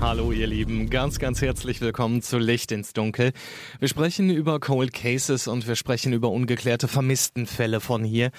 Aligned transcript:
Hallo 0.00 0.32
ihr 0.32 0.46
Lieben, 0.46 0.88
ganz, 0.88 1.18
ganz 1.18 1.42
herzlich 1.42 1.82
willkommen 1.82 2.22
zu 2.22 2.38
Licht 2.38 2.72
ins 2.72 2.94
Dunkel. 2.94 3.32
Wir 3.80 3.88
sprechen 3.88 4.30
über 4.30 4.58
Cold 4.58 4.94
Cases 4.94 5.46
und 5.46 5.68
wir 5.68 5.76
sprechen 5.76 6.14
über 6.14 6.30
ungeklärte 6.30 6.88
Vermisstenfälle 6.88 7.80
von 7.80 8.02
hier. 8.02 8.30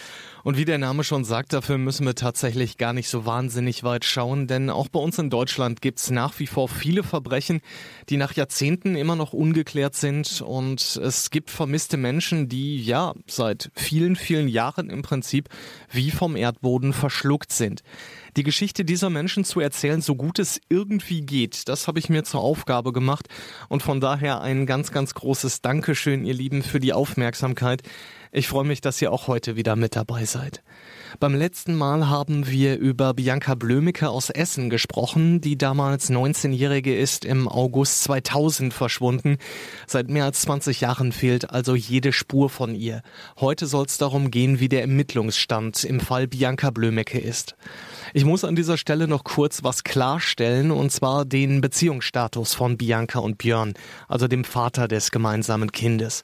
Und 0.44 0.58
wie 0.58 0.66
der 0.66 0.78
Name 0.78 1.04
schon 1.04 1.24
sagt, 1.24 1.54
dafür 1.54 1.78
müssen 1.78 2.06
wir 2.06 2.16
tatsächlich 2.16 2.78
gar 2.78 2.94
nicht 2.94 3.10
so 3.10 3.26
wahnsinnig 3.26 3.84
weit 3.84 4.06
schauen, 4.06 4.48
denn 4.48 4.70
auch 4.70 4.88
bei 4.88 5.00
uns 5.00 5.20
in 5.20 5.30
Deutschland 5.30 5.82
gibt's 5.82 6.10
nach 6.10 6.40
wie 6.40 6.48
vor 6.48 6.68
viele 6.68 7.04
Verbrechen, 7.04 7.62
die 8.10 8.18
nach 8.18 8.34
Jahrzehnten 8.34 8.96
immer 8.96 9.16
noch 9.16 9.34
ungeklärt 9.34 9.96
sind. 9.96 10.42
Und 10.42 10.96
es 10.98 11.30
gibt 11.30 11.52
vermisste 11.52 11.98
Menschen, 11.98 12.50
die 12.50 12.84
ja 12.84 13.14
seit 13.28 13.72
vielen, 13.76 14.16
vielen 14.16 14.48
Jahren 14.48 14.90
im 14.90 15.02
Prinzip 15.02 15.50
wie 15.92 16.12
vom 16.12 16.36
Erdboden 16.36 16.94
verschluckt 16.94 17.52
sind. 17.52 17.84
Die 18.38 18.44
Geschichte 18.44 18.86
dieser 18.86 19.10
Menschen 19.10 19.44
zu 19.44 19.60
erzählen, 19.60 20.02
so 20.02 20.16
gut 20.16 20.40
es 20.40 20.62
irgendwie 20.70 21.22
geht, 21.22 21.68
das 21.68 21.88
habe 21.88 22.00
ich 22.00 22.08
mir 22.10 22.24
zur 22.24 22.40
Aufgabe 22.40 22.94
gemacht. 22.94 23.28
Und 23.68 23.84
von 23.84 24.00
daher 24.00 24.42
ein 24.42 24.66
ganz, 24.66 24.92
ganz 24.92 25.14
großes 25.14 25.62
Dankeschön, 25.62 26.26
ihr 26.26 26.34
Lieben, 26.34 26.64
für 26.64 26.80
die 26.80 26.94
Aufmerksamkeit. 26.94 27.84
Ich 28.34 28.48
freue 28.48 28.64
mich, 28.64 28.80
dass 28.80 29.02
ihr 29.02 29.12
auch 29.12 29.28
heute 29.28 29.58
wieder 29.58 29.76
mit 29.76 29.98
dabei 29.98 30.24
seid. 30.24 30.64
Beim 31.20 31.36
letzten 31.36 31.76
Mal 31.76 32.08
haben 32.08 32.48
wir 32.48 32.78
über 32.78 33.14
Bianca 33.14 33.56
Blömicke 33.56 34.10
aus 34.10 34.30
Essen 34.30 34.70
gesprochen, 34.70 35.42
die 35.42 35.58
damals 35.58 36.10
19-Jährige 36.10 36.98
ist, 36.98 37.26
im 37.26 37.50
August 37.50 38.04
2000 38.04 38.74
verschwunden. 38.74 39.38
Seit 39.86 40.10
mehr 40.10 40.24
als 40.24 40.44
20 40.44 40.80
Jahren 40.80 41.12
fehlt 41.12 41.50
also 41.50 41.76
jede 41.76 42.14
Spur 42.14 42.50
von 42.50 42.74
ihr. 42.74 43.02
Heute 43.38 43.68
soll 43.68 43.88
es 43.88 43.98
darum 43.98 44.32
gehen, 44.32 44.62
wie 44.62 44.70
der 44.70 44.80
Ermittlungsstand 44.80 45.84
im 45.84 46.00
Fall 46.00 46.30
Bianca 46.30 46.70
Blömicke 46.70 47.20
ist. 47.20 47.58
Ich 48.14 48.26
muss 48.26 48.44
an 48.44 48.56
dieser 48.56 48.78
Stelle 48.78 49.08
noch 49.08 49.24
kurz 49.24 49.64
was 49.64 49.84
klarstellen, 49.84 50.72
und 50.72 50.92
zwar 50.92 51.26
den 51.26 51.62
Beziehungsstatus 51.62 52.54
von 52.54 52.78
Bianca 52.78 53.20
und 53.20 53.38
Björn, 53.38 53.74
also 54.08 54.28
dem 54.28 54.44
Vater 54.44 54.88
des 54.88 55.12
gemeinsamen 55.12 55.72
Kindes. 55.72 56.24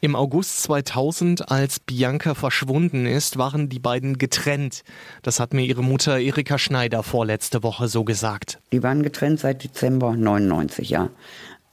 Im 0.00 0.16
August 0.16 0.62
2000, 0.62 1.50
als 1.50 1.80
Bianca 1.80 2.34
verschwunden 2.34 3.06
ist, 3.06 3.38
waren 3.38 3.68
die 3.68 3.78
beiden 3.78 4.18
getrennt. 4.18 4.82
Das 5.22 5.40
hat 5.40 5.54
mir 5.54 5.64
ihre 5.64 5.82
Mutter 5.82 6.18
Erika 6.18 6.58
Schneider 6.58 7.02
vorletzte 7.02 7.62
Woche 7.62 7.88
so 7.88 8.04
gesagt. 8.04 8.58
Die 8.72 8.82
waren 8.82 9.02
getrennt 9.02 9.40
seit 9.40 9.64
Dezember 9.64 10.16
99, 10.16 10.90
ja. 10.90 11.10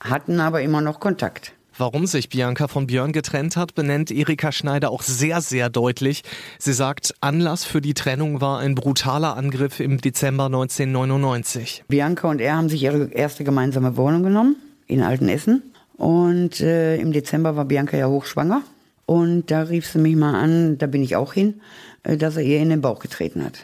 Hatten 0.00 0.40
aber 0.40 0.62
immer 0.62 0.80
noch 0.80 1.00
Kontakt. 1.00 1.54
Warum 1.82 2.06
sich 2.06 2.28
Bianca 2.28 2.68
von 2.68 2.86
Björn 2.86 3.10
getrennt 3.10 3.56
hat, 3.56 3.74
benennt 3.74 4.12
Erika 4.12 4.52
Schneider 4.52 4.92
auch 4.92 5.02
sehr, 5.02 5.40
sehr 5.40 5.68
deutlich. 5.68 6.22
Sie 6.60 6.74
sagt, 6.74 7.12
Anlass 7.20 7.64
für 7.64 7.80
die 7.80 7.92
Trennung 7.92 8.40
war 8.40 8.60
ein 8.60 8.76
brutaler 8.76 9.36
Angriff 9.36 9.80
im 9.80 10.00
Dezember 10.00 10.44
1999. 10.44 11.82
Bianca 11.88 12.30
und 12.30 12.40
er 12.40 12.54
haben 12.54 12.68
sich 12.68 12.84
ihre 12.84 13.10
erste 13.10 13.42
gemeinsame 13.42 13.96
Wohnung 13.96 14.22
genommen 14.22 14.54
in 14.86 15.02
Altenessen. 15.02 15.60
Und 15.96 16.60
äh, 16.60 16.98
im 16.98 17.12
Dezember 17.12 17.56
war 17.56 17.64
Bianca 17.64 17.96
ja 17.96 18.06
hochschwanger. 18.06 18.62
Und 19.04 19.50
da 19.50 19.62
rief 19.62 19.88
sie 19.88 19.98
mich 19.98 20.14
mal 20.14 20.40
an, 20.40 20.78
da 20.78 20.86
bin 20.86 21.02
ich 21.02 21.16
auch 21.16 21.32
hin, 21.32 21.62
äh, 22.04 22.16
dass 22.16 22.36
er 22.36 22.44
ihr 22.44 22.60
in 22.60 22.70
den 22.70 22.80
Bauch 22.80 23.00
getreten 23.00 23.44
hat. 23.44 23.54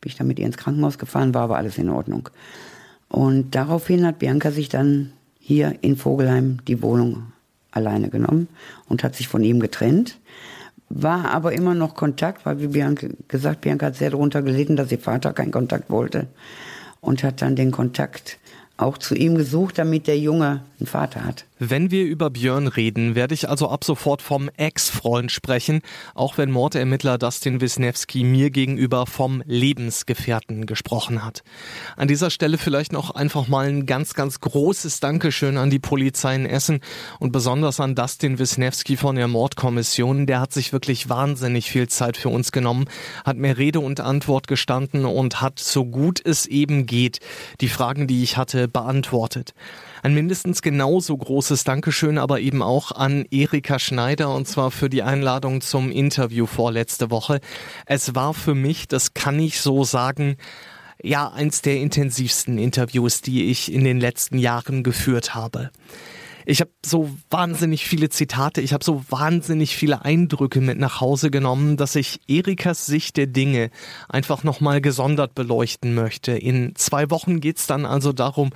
Bin 0.00 0.08
ich 0.08 0.16
dann 0.16 0.28
mit 0.28 0.38
ihr 0.38 0.46
ins 0.46 0.56
Krankenhaus 0.56 0.96
gefahren, 0.96 1.34
war 1.34 1.42
aber 1.42 1.58
alles 1.58 1.76
in 1.76 1.90
Ordnung. 1.90 2.30
Und 3.10 3.54
daraufhin 3.54 4.06
hat 4.06 4.18
Bianca 4.18 4.50
sich 4.50 4.70
dann 4.70 5.12
hier 5.38 5.74
in 5.82 5.98
Vogelheim 5.98 6.60
die 6.66 6.80
Wohnung 6.80 7.32
alleine 7.76 8.08
genommen 8.08 8.48
und 8.88 9.04
hat 9.04 9.14
sich 9.14 9.28
von 9.28 9.42
ihm 9.42 9.60
getrennt. 9.60 10.18
War 10.88 11.30
aber 11.30 11.52
immer 11.52 11.74
noch 11.74 11.94
Kontakt, 11.94 12.46
weil 12.46 12.60
wie 12.60 12.68
Bianca 12.68 13.08
gesagt, 13.28 13.62
Bianca 13.62 13.86
hat 13.86 13.96
sehr 13.96 14.10
darunter 14.10 14.42
gelitten, 14.42 14.76
dass 14.76 14.92
ihr 14.92 14.98
Vater 14.98 15.32
keinen 15.32 15.50
Kontakt 15.50 15.90
wollte 15.90 16.28
und 17.00 17.22
hat 17.22 17.42
dann 17.42 17.56
den 17.56 17.72
Kontakt 17.72 18.38
auch 18.76 18.98
zu 18.98 19.14
ihm 19.14 19.36
gesucht, 19.36 19.78
damit 19.78 20.06
der 20.06 20.18
Junge 20.18 20.62
einen 20.78 20.86
Vater 20.86 21.24
hat. 21.24 21.44
Wenn 21.58 21.90
wir 21.90 22.04
über 22.04 22.28
Björn 22.28 22.66
reden, 22.66 23.14
werde 23.14 23.32
ich 23.32 23.48
also 23.48 23.70
ab 23.70 23.82
sofort 23.82 24.20
vom 24.20 24.50
Ex-Freund 24.58 25.32
sprechen, 25.32 25.80
auch 26.14 26.36
wenn 26.36 26.50
Mordermittler 26.50 27.16
Dustin 27.16 27.62
Wisniewski 27.62 28.24
mir 28.24 28.50
gegenüber 28.50 29.06
vom 29.06 29.42
Lebensgefährten 29.46 30.66
gesprochen 30.66 31.24
hat. 31.24 31.44
An 31.96 32.08
dieser 32.08 32.28
Stelle 32.28 32.58
vielleicht 32.58 32.92
noch 32.92 33.10
einfach 33.10 33.48
mal 33.48 33.68
ein 33.68 33.86
ganz, 33.86 34.12
ganz 34.12 34.40
großes 34.40 35.00
Dankeschön 35.00 35.56
an 35.56 35.70
die 35.70 35.78
Polizei 35.78 36.34
in 36.34 36.44
Essen 36.44 36.80
und 37.20 37.32
besonders 37.32 37.80
an 37.80 37.94
Dustin 37.94 38.38
Wisniewski 38.38 38.98
von 38.98 39.16
der 39.16 39.26
Mordkommission. 39.26 40.26
Der 40.26 40.40
hat 40.40 40.52
sich 40.52 40.74
wirklich 40.74 41.08
wahnsinnig 41.08 41.70
viel 41.70 41.88
Zeit 41.88 42.18
für 42.18 42.28
uns 42.28 42.52
genommen, 42.52 42.84
hat 43.24 43.38
mir 43.38 43.56
Rede 43.56 43.80
und 43.80 44.00
Antwort 44.00 44.46
gestanden 44.46 45.06
und 45.06 45.40
hat 45.40 45.58
so 45.58 45.86
gut 45.86 46.20
es 46.22 46.44
eben 46.44 46.84
geht 46.84 47.20
die 47.62 47.68
Fragen, 47.68 48.06
die 48.06 48.22
ich 48.22 48.36
hatte, 48.36 48.68
beantwortet. 48.68 49.54
Ein 50.02 50.14
mindestens 50.14 50.62
genauso 50.62 51.16
großes 51.16 51.64
Dankeschön 51.64 52.18
aber 52.18 52.40
eben 52.40 52.62
auch 52.62 52.92
an 52.92 53.24
Erika 53.30 53.78
Schneider 53.78 54.34
und 54.34 54.46
zwar 54.46 54.70
für 54.70 54.88
die 54.88 55.02
Einladung 55.02 55.60
zum 55.60 55.90
Interview 55.90 56.46
vorletzte 56.46 57.10
Woche. 57.10 57.40
Es 57.86 58.14
war 58.14 58.34
für 58.34 58.54
mich, 58.54 58.88
das 58.88 59.14
kann 59.14 59.38
ich 59.38 59.60
so 59.60 59.84
sagen, 59.84 60.36
ja, 61.02 61.30
eins 61.30 61.62
der 61.62 61.76
intensivsten 61.76 62.58
Interviews, 62.58 63.20
die 63.20 63.50
ich 63.50 63.72
in 63.72 63.84
den 63.84 64.00
letzten 64.00 64.38
Jahren 64.38 64.82
geführt 64.82 65.34
habe. 65.34 65.70
Ich 66.48 66.60
habe 66.60 66.70
so 66.84 67.10
wahnsinnig 67.28 67.84
viele 67.86 68.08
Zitate, 68.08 68.60
ich 68.60 68.72
habe 68.72 68.84
so 68.84 69.02
wahnsinnig 69.10 69.76
viele 69.76 70.04
Eindrücke 70.04 70.60
mit 70.60 70.78
nach 70.78 71.00
Hause 71.00 71.32
genommen, 71.32 71.76
dass 71.76 71.96
ich 71.96 72.20
Erikas 72.28 72.86
Sicht 72.86 73.16
der 73.16 73.26
Dinge 73.26 73.70
einfach 74.08 74.44
nochmal 74.44 74.80
gesondert 74.80 75.34
beleuchten 75.34 75.92
möchte. 75.92 76.30
In 76.32 76.76
zwei 76.76 77.10
Wochen 77.10 77.40
geht's 77.40 77.66
dann 77.66 77.84
also 77.84 78.12
darum, 78.12 78.50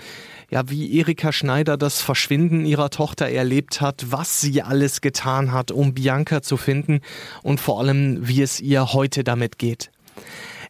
ja, 0.50 0.70
wie 0.70 0.98
Erika 0.98 1.32
Schneider 1.32 1.76
das 1.76 2.00
Verschwinden 2.00 2.64
ihrer 2.64 2.90
Tochter 2.90 3.28
erlebt 3.28 3.80
hat, 3.80 4.06
was 4.10 4.40
sie 4.40 4.62
alles 4.62 5.00
getan 5.00 5.50
hat, 5.50 5.72
um 5.72 5.92
Bianca 5.92 6.42
zu 6.42 6.56
finden 6.56 7.00
und 7.42 7.58
vor 7.58 7.80
allem, 7.80 8.28
wie 8.28 8.40
es 8.40 8.60
ihr 8.60 8.92
heute 8.92 9.24
damit 9.24 9.58
geht. 9.58 9.90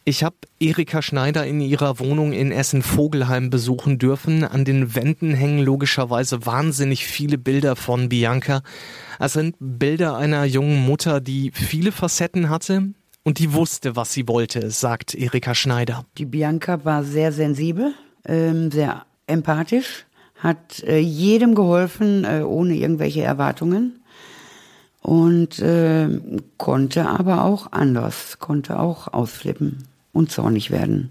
Ich 0.04 0.24
habe 0.24 0.36
Erika 0.58 1.02
Schneider 1.02 1.46
in 1.46 1.60
ihrer 1.60 1.98
Wohnung 1.98 2.32
in 2.32 2.52
Essen-Vogelheim 2.52 3.50
besuchen 3.50 3.98
dürfen. 3.98 4.44
An 4.44 4.64
den 4.64 4.94
Wänden 4.94 5.34
hängen 5.34 5.60
logischerweise 5.60 6.46
wahnsinnig 6.46 7.04
viele 7.04 7.36
Bilder 7.36 7.76
von 7.76 8.08
Bianca. 8.08 8.62
Es 9.18 9.34
sind 9.34 9.56
Bilder 9.58 10.16
einer 10.16 10.44
jungen 10.44 10.84
Mutter, 10.84 11.20
die 11.20 11.50
viele 11.52 11.92
Facetten 11.92 12.48
hatte 12.48 12.94
und 13.24 13.38
die 13.38 13.52
wusste, 13.52 13.94
was 13.94 14.12
sie 14.12 14.26
wollte, 14.26 14.70
sagt 14.70 15.14
Erika 15.14 15.54
Schneider. 15.54 16.06
Die 16.16 16.26
Bianca 16.26 16.84
war 16.84 17.04
sehr 17.04 17.32
sensibel, 17.32 17.92
ähm, 18.24 18.70
sehr 18.70 19.04
empathisch, 19.26 20.06
hat 20.36 20.82
äh, 20.84 20.98
jedem 20.98 21.54
geholfen, 21.54 22.24
äh, 22.24 22.42
ohne 22.42 22.74
irgendwelche 22.74 23.22
Erwartungen 23.22 23.99
und 25.02 25.58
äh, 25.60 26.08
konnte 26.58 27.08
aber 27.08 27.44
auch 27.44 27.72
anders, 27.72 28.38
konnte 28.38 28.78
auch 28.78 29.08
ausflippen 29.08 29.88
und 30.12 30.30
zornig 30.30 30.70
werden. 30.70 31.10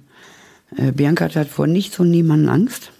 Äh, 0.76 0.92
Bianca 0.92 1.34
hat 1.34 1.48
vor 1.48 1.68
nichts 1.68 2.00
und 2.00 2.12
niemanden 2.12 2.50
Angst, 2.50 2.92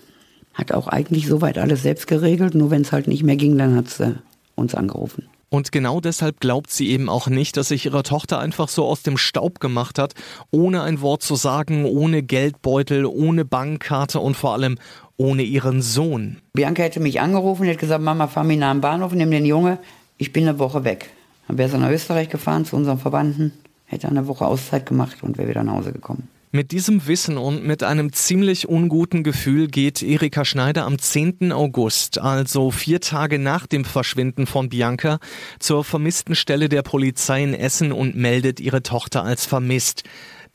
hat 0.54 0.72
auch 0.72 0.88
eigentlich 0.88 1.28
soweit 1.28 1.58
alles 1.58 1.84
selbst 1.84 2.08
geregelt, 2.08 2.56
nur 2.56 2.72
wenn 2.72 2.82
es 2.82 2.92
halt 2.92 3.08
nicht 3.08 3.24
mehr 3.24 3.36
ging, 3.36 3.58
dann 3.58 3.76
hat 3.76 3.90
sie 3.90 4.16
uns 4.56 4.76
angerufen. 4.76 5.26
Und 5.52 5.72
genau 5.72 6.00
deshalb 6.00 6.40
glaubt 6.40 6.70
sie 6.70 6.90
eben 6.90 7.10
auch 7.10 7.28
nicht, 7.28 7.58
dass 7.58 7.70
sich 7.70 7.86
ihre 7.86 8.04
Tochter 8.04 8.38
einfach 8.40 8.68
so 8.68 8.86
aus 8.86 9.02
dem 9.02 9.18
Staub 9.18 9.60
gemacht 9.60 9.98
hat, 9.98 10.14
ohne 10.52 10.84
ein 10.84 11.02
Wort 11.02 11.24
zu 11.24 11.36
sagen, 11.36 11.86
ohne 11.86 12.22
Geldbeutel, 12.22 13.06
ohne 13.06 13.46
Bankkarte 13.46 14.20
und 14.20 14.38
vor 14.38 14.54
allem 14.54 14.78
ohne 15.18 15.42
ihren 15.42 15.82
Sohn. 15.82 16.38
Bianca 16.54 16.84
hätte 16.84 17.00
mich 17.00 17.20
angerufen 17.20 17.64
und 17.64 17.68
hätte 17.68 17.80
gesagt, 17.80 18.04
Mama, 18.04 18.28
fahr 18.28 18.44
mich 18.44 18.60
nach 18.60 18.72
dem 18.72 18.82
Bahnhof, 18.82 19.12
nimm 19.12 19.32
den 19.32 19.46
Junge, 19.46 19.80
ich 20.20 20.34
bin 20.34 20.48
eine 20.48 20.60
Woche 20.60 20.84
weg. 20.84 21.10
Dann 21.48 21.58
wäre 21.58 21.70
sie 21.70 21.80
nach 21.80 21.90
Österreich 21.90 22.30
gefahren 22.30 22.66
zu 22.66 22.76
unserem 22.76 23.00
Verbanden, 23.00 23.54
hätte 23.86 24.08
eine 24.08 24.28
Woche 24.28 24.46
Auszeit 24.46 24.86
gemacht 24.86 25.24
und 25.24 25.40
wäre 25.40 25.50
wieder 25.50 25.64
nach 25.64 25.74
Hause 25.74 25.92
gekommen. 25.92 26.28
Mit 26.52 26.72
diesem 26.72 27.08
Wissen 27.08 27.38
und 27.38 27.64
mit 27.64 27.84
einem 27.84 28.12
ziemlich 28.12 28.68
unguten 28.68 29.24
Gefühl 29.24 29.68
geht 29.68 30.02
Erika 30.02 30.46
Schneider 30.46 30.86
am 30.86 30.98
10. 30.98 31.52
August, 31.52 32.20
also 32.20 32.72
vier 32.72 33.00
Tage 33.02 33.38
nach 33.38 33.68
dem 33.68 33.86
Verschwinden 33.86 34.48
von 34.48 34.68
Bianca, 34.68 35.20
zur 35.60 35.84
vermissten 35.84 36.36
Stelle 36.36 36.68
der 36.68 36.82
Polizei 36.82 37.44
in 37.44 37.54
Essen 37.54 37.92
und 37.92 38.16
meldet 38.16 38.60
ihre 38.60 38.82
Tochter 38.82 39.24
als 39.24 39.46
vermisst. 39.46 40.04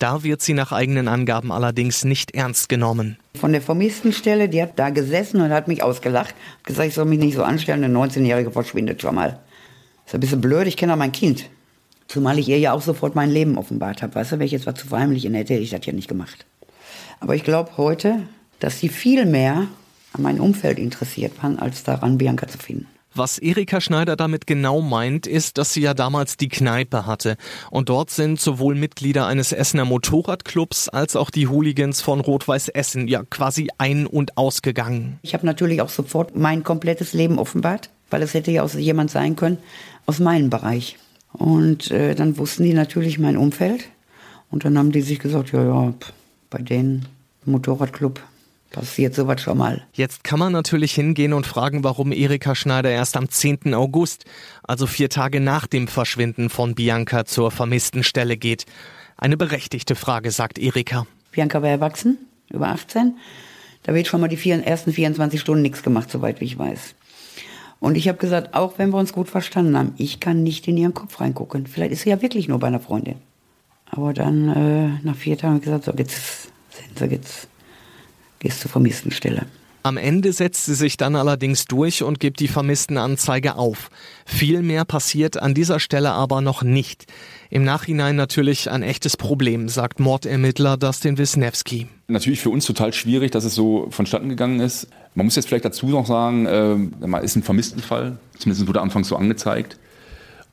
Da 0.01 0.25
wird 0.25 0.43
sie 0.43 0.55
nach 0.55 0.73
eigenen 0.73 1.07
Angaben 1.07 1.53
allerdings 1.53 2.05
nicht 2.05 2.35
ernst 2.35 2.69
genommen. 2.69 3.17
Von 3.37 3.53
der 3.53 3.63
vermissten 3.63 4.13
Stelle, 4.13 4.49
die 4.49 4.61
hat 4.61 4.77
da 4.77 4.91
gesessen 4.91 5.41
und 5.41 5.51
hat 5.51 5.69
mich 5.69 5.85
ausgelacht, 5.85 6.35
gesagt, 6.65 6.89
ich 6.89 6.95
soll 6.95 7.05
mich 7.05 7.21
nicht 7.21 7.37
so 7.37 7.45
anstellen, 7.45 7.85
eine 7.85 7.97
19-Jährige 7.97 8.51
verschwindet 8.51 9.01
schon 9.01 9.15
mal. 9.15 9.39
Das 10.05 10.13
ist 10.13 10.15
ein 10.15 10.21
bisschen 10.21 10.41
blöd, 10.41 10.67
ich 10.67 10.77
kenne 10.77 10.93
auch 10.93 10.99
mein 10.99 11.13
Kind. 11.13 11.49
Zumal 12.09 12.39
ich 12.39 12.49
ihr 12.49 12.59
ja 12.59 12.73
auch 12.73 12.83
sofort 12.83 13.15
mein 13.15 13.31
Leben 13.31 13.57
offenbart 13.57 14.03
habe. 14.03 14.15
Weißt 14.15 14.33
du, 14.33 14.39
wenn 14.39 14.47
ich 14.47 14.53
jetzt 14.53 14.67
was 14.67 14.75
zu 14.75 14.87
verheimlichen 14.87 15.35
hätte, 15.35 15.55
hätte 15.55 15.65
ich 15.65 15.71
das 15.71 15.85
ja 15.87 15.93
nicht 15.93 16.09
gemacht. 16.09 16.45
Aber 17.21 17.35
ich 17.35 17.45
glaube 17.45 17.77
heute, 17.77 18.21
dass 18.61 18.79
sie 18.79 18.89
viel 18.89 19.25
mehr 19.25 19.67
an 20.13 20.23
mein 20.23 20.41
Umfeld 20.41 20.79
interessiert 20.79 21.43
waren, 21.43 21.59
als 21.59 21.83
daran, 21.83 22.19
Bianca 22.19 22.47
zu 22.47 22.59
finden. 22.59 22.87
Was 23.17 23.39
Erika 23.39 23.81
Schneider 23.81 24.17
damit 24.17 24.49
genau 24.49 24.81
meint, 24.81 25.29
ist, 25.29 25.57
dass 25.57 25.73
sie 25.73 25.83
ja 25.83 25.95
damals 25.95 26.37
die 26.37 26.49
Kneipe 26.49 27.07
hatte. 27.07 27.37
Und 27.71 27.89
dort 27.89 28.11
sind 28.11 28.41
sowohl 28.41 28.75
Mitglieder 28.75 29.29
eines 29.29 29.53
Essener 29.53 29.85
Motorradclubs 29.85 30.89
als 30.89 31.15
auch 31.15 31.31
die 31.31 31.47
Hooligans 31.47 32.01
von 32.01 32.19
Rot-Weiß 32.19 32.71
Essen 32.71 33.07
ja 33.07 33.23
quasi 33.23 33.69
ein- 33.79 34.09
und 34.09 34.37
ausgegangen. 34.37 35.21
Ich 35.23 35.33
habe 35.33 35.47
natürlich 35.47 35.81
auch 35.81 35.91
sofort 35.91 36.35
mein 36.35 36.65
komplettes 36.65 37.13
Leben 37.13 37.39
offenbart, 37.39 37.91
weil 38.15 38.23
es 38.23 38.33
hätte 38.33 38.53
ja 38.53 38.63
auch 38.63 38.73
jemand 38.73 39.11
sein 39.11 39.35
können 39.35 39.59
aus 40.07 40.21
meinem 40.21 40.49
Bereich. 40.49 40.99
Und 41.33 41.91
äh, 41.91 42.15
dann 42.15 42.39
wussten 42.39 42.63
die 42.63 42.73
natürlich 42.73 43.19
mein 43.19 43.37
Umfeld. 43.37 43.89
Und 44.53 44.65
dann 44.65 44.79
haben 44.79 44.93
die 44.93 45.01
sich 45.01 45.19
gesagt, 45.19 45.51
ja, 45.51 45.65
ja, 45.65 45.93
bei 46.49 46.59
denen 46.59 47.07
Motorradclub 47.45 48.23
passiert 48.71 49.17
sowas 49.17 49.43
schon 49.43 49.59
mal. 49.59 49.83
Jetzt 49.95 50.23
kann 50.23 50.39
man 50.39 50.53
natürlich 50.53 50.95
hingehen 50.95 51.33
und 51.33 51.45
fragen, 51.45 51.83
warum 51.83 52.13
Erika 52.13 52.55
Schneider 52.55 52.89
erst 52.89 53.17
am 53.17 53.29
10. 53.29 53.75
August, 53.75 54.27
also 54.63 54.87
vier 54.87 55.11
Tage 55.11 55.41
nach 55.41 55.67
dem 55.67 55.89
Verschwinden 55.89 56.51
von 56.51 56.77
Bianca, 56.77 57.25
zur 57.25 57.51
vermissten 57.51 58.05
Stelle 58.05 58.37
geht. 58.37 58.65
Eine 59.17 59.37
berechtigte 59.37 59.97
Frage, 59.97 60.31
sagt 60.31 60.61
Erika. 60.61 61.05
Bianca 61.33 61.63
war 61.63 61.69
erwachsen, 61.69 62.19
über 62.49 62.69
18. 62.69 63.17
Da 63.83 63.93
wird 63.93 64.07
schon 64.07 64.21
mal 64.21 64.29
die 64.29 64.37
vier, 64.37 64.63
ersten 64.65 64.93
24 64.93 65.41
Stunden 65.41 65.63
nichts 65.63 65.83
gemacht, 65.83 66.13
soweit 66.13 66.41
wie 66.41 66.45
ich 66.45 66.57
weiß. 66.57 66.95
Und 67.85 67.99
ich 67.99 68.09
habe 68.09 68.17
gesagt, 68.17 68.55
auch 68.55 68.79
wenn 68.79 68.95
wir 68.95 68.97
uns 68.97 69.13
gut 69.13 69.29
verstanden 69.29 69.77
haben, 69.77 69.93
ich 69.99 70.19
kann 70.19 70.43
nicht 70.43 70.67
in 70.67 70.79
ihren 70.79 70.95
Kopf 70.95 71.21
reingucken. 71.21 71.67
Vielleicht 71.67 71.93
ist 71.93 72.01
sie 72.01 72.09
ja 72.09 72.23
wirklich 72.23 72.49
nur 72.49 72.59
bei 72.59 72.69
einer 72.69 72.81
Freundin. 72.81 73.17
Aber 73.91 74.15
dann 74.15 74.49
äh, 74.49 74.89
nach 75.03 75.15
vier 75.15 75.37
Tagen 75.37 75.61
gesagt, 75.61 75.85
so 75.85 75.93
jetzt 75.93 76.45
sind 76.71 76.99
sie 76.99 77.05
jetzt 77.05 77.47
gehst 78.39 78.61
zur 78.61 78.71
vermissten 78.71 79.11
Stelle. 79.11 79.45
Am 79.87 79.99
Ende 79.99 80.33
setzt 80.33 80.65
sie 80.65 80.75
sich 80.75 80.97
dann 80.97 81.15
allerdings 81.15 81.67
durch 81.67 82.03
und 82.03 82.19
gibt 82.19 82.41
die 82.41 82.49
vermissten 82.49 82.97
Anzeige 82.97 83.57
auf. 83.57 83.91
Viel 84.25 84.63
mehr 84.63 84.87
passiert 84.87 85.37
an 85.37 85.53
dieser 85.53 85.79
Stelle 85.79 86.13
aber 86.13 86.41
noch 86.41 86.63
nicht. 86.63 87.05
Im 87.51 87.65
Nachhinein 87.65 88.17
natürlich 88.17 88.71
ein 88.71 88.83
echtes 88.83 89.19
Problem, 89.19 89.69
sagt 89.69 90.01
Mordermittler 90.01 90.79
Dustin 90.79 91.19
Wisniewski. 91.19 91.87
Natürlich 92.09 92.41
für 92.41 92.49
uns 92.49 92.65
total 92.65 92.95
schwierig, 92.95 93.31
dass 93.33 93.45
es 93.45 93.55
so 93.55 93.89
vonstatten 93.91 94.31
gegangen 94.31 94.61
ist. 94.61 94.89
Man 95.15 95.27
muss 95.27 95.37
jetzt 95.37 95.49
vielleicht 95.49 95.67
dazu 95.67 95.89
noch 95.89 96.07
sagen, 96.07 96.47
äh, 96.47 97.23
ist 97.23 97.37
ein 97.37 97.43
Vermisstenfall. 97.43 98.17
Zumindest 98.39 98.67
wurde 98.67 98.81
anfangs 98.81 99.09
so 99.09 99.17
angezeigt. 99.17 99.77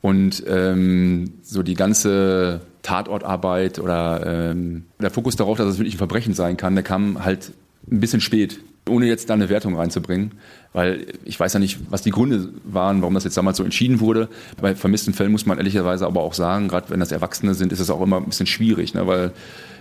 Und 0.02 0.44
ähm, 0.46 1.36
so 1.42 1.64
die 1.64 1.76
ganze 1.76 2.60
Tatortarbeit 2.82 3.80
oder 3.80 4.52
ähm, 4.52 4.88
der 5.00 5.10
Fokus 5.10 5.38
darauf, 5.38 5.58
dass 5.58 5.68
es 5.68 5.78
wirklich 5.80 5.96
ein 5.96 6.00
Verbrechen 6.00 6.34
sein 6.34 6.58
kann, 6.58 6.76
der 6.76 6.84
kam 6.84 7.24
halt 7.24 7.54
ein 7.90 8.02
bisschen 8.02 8.20
spät, 8.20 8.60
ohne 8.90 9.06
jetzt 9.06 9.30
da 9.30 9.34
eine 9.36 9.50
Wertung 9.50 9.76
reinzubringen, 9.76 10.32
weil 10.74 11.06
ich 11.24 11.40
weiß 11.40 11.54
ja 11.54 11.60
nicht, 11.60 11.80
was 11.90 12.02
die 12.02 12.12
Gründe 12.12 12.50
waren, 12.64 13.02
warum 13.02 13.14
das 13.14 13.24
jetzt 13.24 13.38
damals 13.38 13.58
so 13.58 13.64
entschieden 13.64 14.00
wurde. 14.00 14.28
Bei 14.60 14.76
vermissten 14.76 15.14
Fällen 15.14 15.32
muss 15.32 15.46
man 15.46 15.58
ehrlicherweise 15.58 16.06
aber 16.06 16.22
auch 16.22 16.34
sagen, 16.34 16.68
gerade 16.68 16.90
wenn 16.90 17.00
das 17.00 17.12
Erwachsene 17.12 17.54
sind, 17.54 17.72
ist 17.72 17.80
es 17.80 17.90
auch 17.90 18.02
immer 18.02 18.18
ein 18.18 18.26
bisschen 18.26 18.48
schwierig, 18.48 18.94
ne? 18.94 19.06
weil 19.06 19.32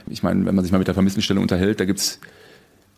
ich 0.09 0.23
meine, 0.23 0.45
wenn 0.45 0.55
man 0.55 0.65
sich 0.65 0.73
mal 0.73 0.79
mit 0.79 0.89
der 0.89 0.95
Vermisstenstelle 0.95 1.41
unterhält, 1.41 1.81
da 1.81 1.85
gibt 1.85 2.01
es 2.01 2.21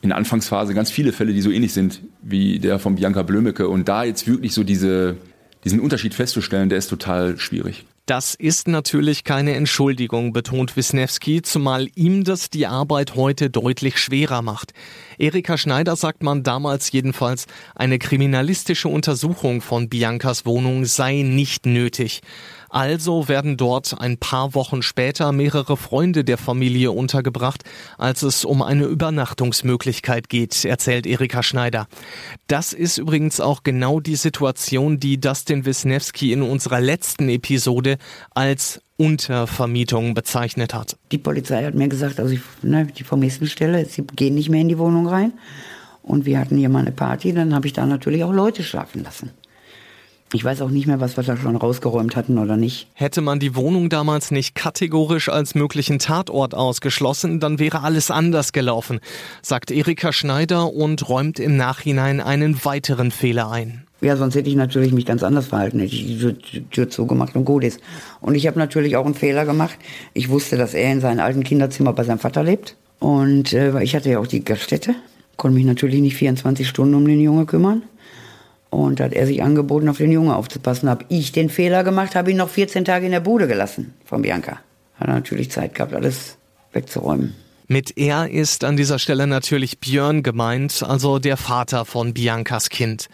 in 0.00 0.08
der 0.08 0.18
Anfangsphase 0.18 0.74
ganz 0.74 0.90
viele 0.90 1.12
Fälle, 1.12 1.32
die 1.32 1.40
so 1.40 1.50
ähnlich 1.50 1.72
sind 1.72 2.00
wie 2.22 2.58
der 2.58 2.78
von 2.78 2.96
Bianca 2.96 3.22
Blömecke 3.22 3.68
und 3.68 3.88
da 3.88 4.02
jetzt 4.02 4.26
wirklich 4.26 4.52
so 4.52 4.64
diese, 4.64 5.16
diesen 5.64 5.78
Unterschied 5.78 6.14
festzustellen, 6.14 6.68
der 6.68 6.78
ist 6.78 6.88
total 6.88 7.38
schwierig. 7.38 7.86
Das 8.06 8.34
ist 8.34 8.66
natürlich 8.66 9.22
keine 9.22 9.54
Entschuldigung, 9.54 10.32
betont 10.32 10.76
Wisniewski, 10.76 11.40
zumal 11.40 11.86
ihm 11.94 12.24
das 12.24 12.50
die 12.50 12.66
Arbeit 12.66 13.14
heute 13.14 13.48
deutlich 13.48 13.98
schwerer 13.98 14.42
macht. 14.42 14.72
Erika 15.18 15.56
Schneider 15.56 15.94
sagt 15.94 16.24
man 16.24 16.42
damals 16.42 16.90
jedenfalls, 16.90 17.46
eine 17.76 18.00
kriminalistische 18.00 18.88
Untersuchung 18.88 19.60
von 19.60 19.88
Biancas 19.88 20.44
Wohnung 20.44 20.84
sei 20.84 21.22
nicht 21.22 21.64
nötig. 21.64 22.22
Also 22.72 23.28
werden 23.28 23.58
dort 23.58 24.00
ein 24.00 24.16
paar 24.16 24.54
Wochen 24.54 24.80
später 24.80 25.30
mehrere 25.30 25.76
Freunde 25.76 26.24
der 26.24 26.38
Familie 26.38 26.90
untergebracht, 26.90 27.64
als 27.98 28.22
es 28.22 28.46
um 28.46 28.62
eine 28.62 28.84
Übernachtungsmöglichkeit 28.84 30.30
geht, 30.30 30.64
erzählt 30.64 31.06
Erika 31.06 31.42
Schneider. 31.42 31.86
Das 32.46 32.72
ist 32.72 32.96
übrigens 32.96 33.40
auch 33.40 33.62
genau 33.62 34.00
die 34.00 34.16
Situation, 34.16 34.98
die 34.98 35.20
Dustin 35.20 35.66
Wisniewski 35.66 36.32
in 36.32 36.40
unserer 36.40 36.80
letzten 36.80 37.28
Episode 37.28 37.98
als 38.30 38.80
Untervermietung 38.96 40.14
bezeichnet 40.14 40.72
hat. 40.72 40.96
Die 41.10 41.18
Polizei 41.18 41.64
hat 41.64 41.74
mir 41.74 41.88
gesagt, 41.88 42.20
also 42.20 42.32
ich, 42.32 42.40
ne, 42.62 42.86
die 42.86 43.04
vermissten 43.04 43.48
Stelle, 43.48 43.84
sie 43.84 44.06
gehen 44.16 44.34
nicht 44.34 44.48
mehr 44.48 44.62
in 44.62 44.70
die 44.70 44.78
Wohnung 44.78 45.06
rein. 45.06 45.34
Und 46.02 46.24
wir 46.24 46.38
hatten 46.38 46.56
hier 46.56 46.70
mal 46.70 46.78
eine 46.78 46.92
Party, 46.92 47.34
dann 47.34 47.54
habe 47.54 47.66
ich 47.66 47.74
da 47.74 47.84
natürlich 47.84 48.24
auch 48.24 48.32
Leute 48.32 48.62
schlafen 48.62 49.04
lassen. 49.04 49.30
Ich 50.34 50.44
weiß 50.44 50.62
auch 50.62 50.70
nicht 50.70 50.86
mehr, 50.86 51.00
was 51.00 51.16
wir 51.16 51.24
da 51.24 51.36
schon 51.36 51.56
rausgeräumt 51.56 52.16
hatten 52.16 52.38
oder 52.38 52.56
nicht. 52.56 52.88
Hätte 52.94 53.20
man 53.20 53.38
die 53.38 53.54
Wohnung 53.54 53.90
damals 53.90 54.30
nicht 54.30 54.54
kategorisch 54.54 55.28
als 55.28 55.54
möglichen 55.54 55.98
Tatort 55.98 56.54
ausgeschlossen, 56.54 57.38
dann 57.38 57.58
wäre 57.58 57.82
alles 57.82 58.10
anders 58.10 58.52
gelaufen, 58.52 59.00
sagt 59.42 59.70
Erika 59.70 60.12
Schneider 60.12 60.72
und 60.72 61.08
räumt 61.08 61.38
im 61.38 61.56
Nachhinein 61.56 62.20
einen 62.20 62.64
weiteren 62.64 63.10
Fehler 63.10 63.50
ein. 63.50 63.84
Ja, 64.00 64.16
sonst 64.16 64.34
hätte 64.34 64.48
ich 64.48 64.56
natürlich 64.56 64.92
mich 64.92 65.06
ganz 65.06 65.22
anders 65.22 65.46
verhalten, 65.46 65.78
hätte 65.78 65.94
ich 65.94 66.18
die 66.18 66.64
Tür 66.70 66.88
zugemacht 66.88 67.36
und 67.36 67.44
gut 67.44 67.62
ist. 67.62 67.80
Und 68.20 68.34
ich 68.34 68.46
habe 68.46 68.58
natürlich 68.58 68.96
auch 68.96 69.04
einen 69.04 69.14
Fehler 69.14 69.44
gemacht. 69.44 69.78
Ich 70.12 70.28
wusste, 70.28 70.56
dass 70.56 70.74
er 70.74 70.90
in 70.90 71.00
seinem 71.00 71.20
alten 71.20 71.44
Kinderzimmer 71.44 71.92
bei 71.92 72.02
seinem 72.04 72.18
Vater 72.18 72.42
lebt. 72.42 72.76
Und 72.98 73.52
äh, 73.52 73.80
ich 73.82 73.94
hatte 73.94 74.10
ja 74.10 74.18
auch 74.18 74.26
die 74.26 74.42
Gaststätte, 74.42 74.94
konnte 75.36 75.56
mich 75.56 75.66
natürlich 75.66 76.00
nicht 76.00 76.16
24 76.16 76.66
Stunden 76.66 76.94
um 76.94 77.06
den 77.06 77.20
Junge 77.20 77.46
kümmern. 77.46 77.82
Und 78.72 79.00
hat 79.00 79.12
er 79.12 79.26
sich 79.26 79.42
angeboten, 79.42 79.90
auf 79.90 79.98
den 79.98 80.10
Junge 80.10 80.34
aufzupassen. 80.34 80.88
Habe 80.88 81.04
ich 81.10 81.30
den 81.30 81.50
Fehler 81.50 81.84
gemacht, 81.84 82.16
habe 82.16 82.30
ihn 82.30 82.38
noch 82.38 82.48
14 82.48 82.86
Tage 82.86 83.04
in 83.04 83.12
der 83.12 83.20
Bude 83.20 83.46
gelassen 83.46 83.92
von 84.06 84.22
Bianca. 84.22 84.60
Hat 84.94 85.08
er 85.08 85.12
natürlich 85.12 85.50
Zeit 85.50 85.74
gehabt, 85.74 85.92
alles 85.92 86.38
wegzuräumen. 86.72 87.34
Mit 87.68 87.98
er 87.98 88.30
ist 88.30 88.64
an 88.64 88.78
dieser 88.78 88.98
Stelle 88.98 89.26
natürlich 89.26 89.78
Björn 89.78 90.22
gemeint, 90.22 90.82
also 90.82 91.18
der 91.18 91.36
Vater 91.36 91.84
von 91.84 92.14
Biancas 92.14 92.70
Kind. 92.70 93.10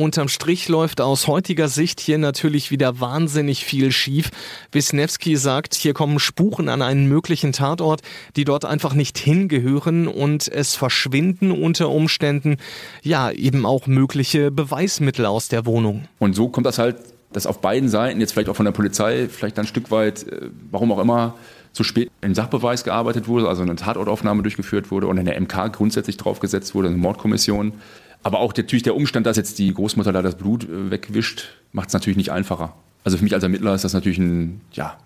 Unterm 0.00 0.28
Strich 0.28 0.66
läuft 0.70 1.02
aus 1.02 1.26
heutiger 1.26 1.68
Sicht 1.68 2.00
hier 2.00 2.16
natürlich 2.16 2.70
wieder 2.70 3.00
wahnsinnig 3.00 3.66
viel 3.66 3.92
schief. 3.92 4.30
Wisniewski 4.72 5.36
sagt, 5.36 5.74
hier 5.74 5.92
kommen 5.92 6.18
Spuren 6.18 6.70
an 6.70 6.80
einen 6.80 7.06
möglichen 7.06 7.52
Tatort, 7.52 8.00
die 8.34 8.44
dort 8.44 8.64
einfach 8.64 8.94
nicht 8.94 9.18
hingehören 9.18 10.08
und 10.08 10.48
es 10.48 10.74
verschwinden 10.74 11.50
unter 11.50 11.90
Umständen 11.90 12.56
ja 13.02 13.30
eben 13.30 13.66
auch 13.66 13.86
mögliche 13.86 14.50
Beweismittel 14.50 15.26
aus 15.26 15.48
der 15.48 15.66
Wohnung. 15.66 16.08
Und 16.18 16.34
so 16.34 16.48
kommt 16.48 16.66
das 16.66 16.78
halt, 16.78 16.96
dass 17.34 17.46
auf 17.46 17.60
beiden 17.60 17.90
Seiten, 17.90 18.20
jetzt 18.20 18.32
vielleicht 18.32 18.48
auch 18.48 18.56
von 18.56 18.64
der 18.64 18.72
Polizei, 18.72 19.28
vielleicht 19.28 19.58
ein 19.58 19.66
Stück 19.66 19.90
weit, 19.90 20.26
äh, 20.26 20.48
warum 20.70 20.92
auch 20.92 20.98
immer, 20.98 21.34
zu 21.72 21.84
spät 21.84 22.10
im 22.22 22.34
Sachbeweis 22.34 22.84
gearbeitet 22.84 23.28
wurde, 23.28 23.48
also 23.48 23.62
eine 23.62 23.76
Tatortaufnahme 23.76 24.42
durchgeführt 24.42 24.90
wurde 24.90 25.08
und 25.08 25.18
in 25.18 25.26
der 25.26 25.38
MK 25.38 25.68
grundsätzlich 25.68 26.16
draufgesetzt 26.16 26.74
wurde, 26.74 26.88
eine 26.88 26.96
Mordkommission. 26.96 27.74
Aber 28.22 28.40
auch 28.40 28.54
natürlich 28.54 28.82
der 28.82 28.96
Umstand, 28.96 29.26
dass 29.26 29.36
jetzt 29.36 29.58
die 29.58 29.72
Großmutter 29.72 30.12
da 30.12 30.22
das 30.22 30.36
Blut 30.36 30.64
äh, 30.64 30.90
wegwischt, 30.90 31.48
macht 31.72 31.88
es 31.88 31.94
natürlich 31.94 32.16
nicht 32.16 32.32
einfacher. 32.32 32.74
Also 33.04 33.16
für 33.16 33.24
mich 33.24 33.34
als 33.34 33.42
Ermittler 33.42 33.74
ist 33.74 33.84
das 33.84 33.94
natürlich 33.94 34.18
ein, 34.18 34.60
ja, 34.72 34.98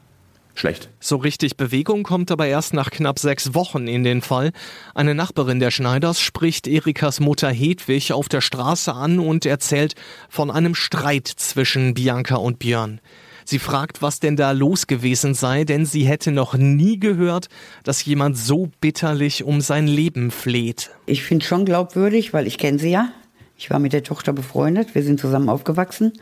schlecht. 0.55 0.89
So 1.01 1.17
richtig 1.17 1.57
Bewegung 1.57 2.03
kommt 2.03 2.31
aber 2.31 2.47
erst 2.47 2.75
nach 2.75 2.91
knapp 2.91 3.19
sechs 3.19 3.55
Wochen 3.55 3.87
in 3.89 4.05
den 4.05 4.23
Fall. 4.23 4.53
Eine 4.95 5.15
Nachbarin 5.15 5.61
der 5.61 5.71
Schneiders 5.71 6.21
spricht 6.21 6.67
Erikas 6.67 7.21
Mutter 7.21 7.51
Hedwig 7.51 8.13
auf 8.13 8.29
der 8.29 8.41
Straße 8.41 8.93
an 8.93 9.19
und 9.19 9.47
erzählt 9.47 9.95
von 10.29 10.51
einem 10.51 10.75
Streit 10.75 11.29
zwischen 11.29 11.95
Bianca 11.95 12.37
und 12.37 12.59
Björn. 12.59 13.01
Sie 13.45 13.59
fragt, 13.59 14.03
was 14.03 14.21
denn 14.21 14.37
da 14.37 14.53
los 14.53 14.87
gewesen 14.87 15.35
sei, 15.35 15.65
denn 15.65 15.85
sie 15.85 16.05
hätte 16.05 16.33
noch 16.33 16.55
nie 16.55 16.99
gehört, 16.99 17.49
dass 17.83 18.05
jemand 18.05 18.39
so 18.39 18.71
bitterlich 18.81 19.45
um 19.45 19.61
sein 19.61 19.87
Leben 19.87 20.31
fleht. 20.31 20.91
Ich 21.07 21.23
finde 21.23 21.45
schon 21.45 21.65
glaubwürdig, 21.65 22.33
weil 22.33 22.47
ich 22.47 22.59
kenne 22.59 22.79
sie 22.79 22.91
ja. 22.91 23.09
Ich 23.57 23.71
war 23.71 23.79
mit 23.79 23.93
der 23.93 24.03
Tochter 24.03 24.33
befreundet, 24.33 24.95
wir 24.95 25.03
sind 25.03 25.21
zusammen 25.21 25.49
aufgewachsen. 25.49 26.13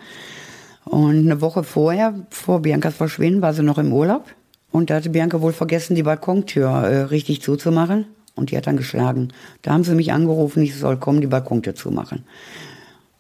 Und 0.84 1.18
eine 1.18 1.40
Woche 1.40 1.62
vorher, 1.62 2.26
vor 2.30 2.60
Biancas 2.60 2.94
Verschwinden, 2.94 3.40
war 3.40 3.54
sie 3.54 3.62
noch 3.62 3.78
im 3.78 3.92
Urlaub. 3.92 4.26
Und 4.70 4.90
da 4.90 4.96
hatte 4.96 5.10
Bianca 5.10 5.40
wohl 5.40 5.52
vergessen, 5.52 5.94
die 5.94 6.02
Balkontür 6.02 6.68
äh, 6.68 7.02
richtig 7.02 7.42
zuzumachen. 7.42 8.06
Und 8.34 8.50
die 8.50 8.56
hat 8.56 8.66
dann 8.66 8.78
geschlagen. 8.78 9.28
Da 9.60 9.72
haben 9.72 9.84
sie 9.84 9.94
mich 9.94 10.12
angerufen, 10.12 10.62
ich 10.62 10.74
soll 10.76 10.96
kommen, 10.96 11.20
die 11.20 11.26
Balkontür 11.26 11.74
zumachen. 11.74 12.24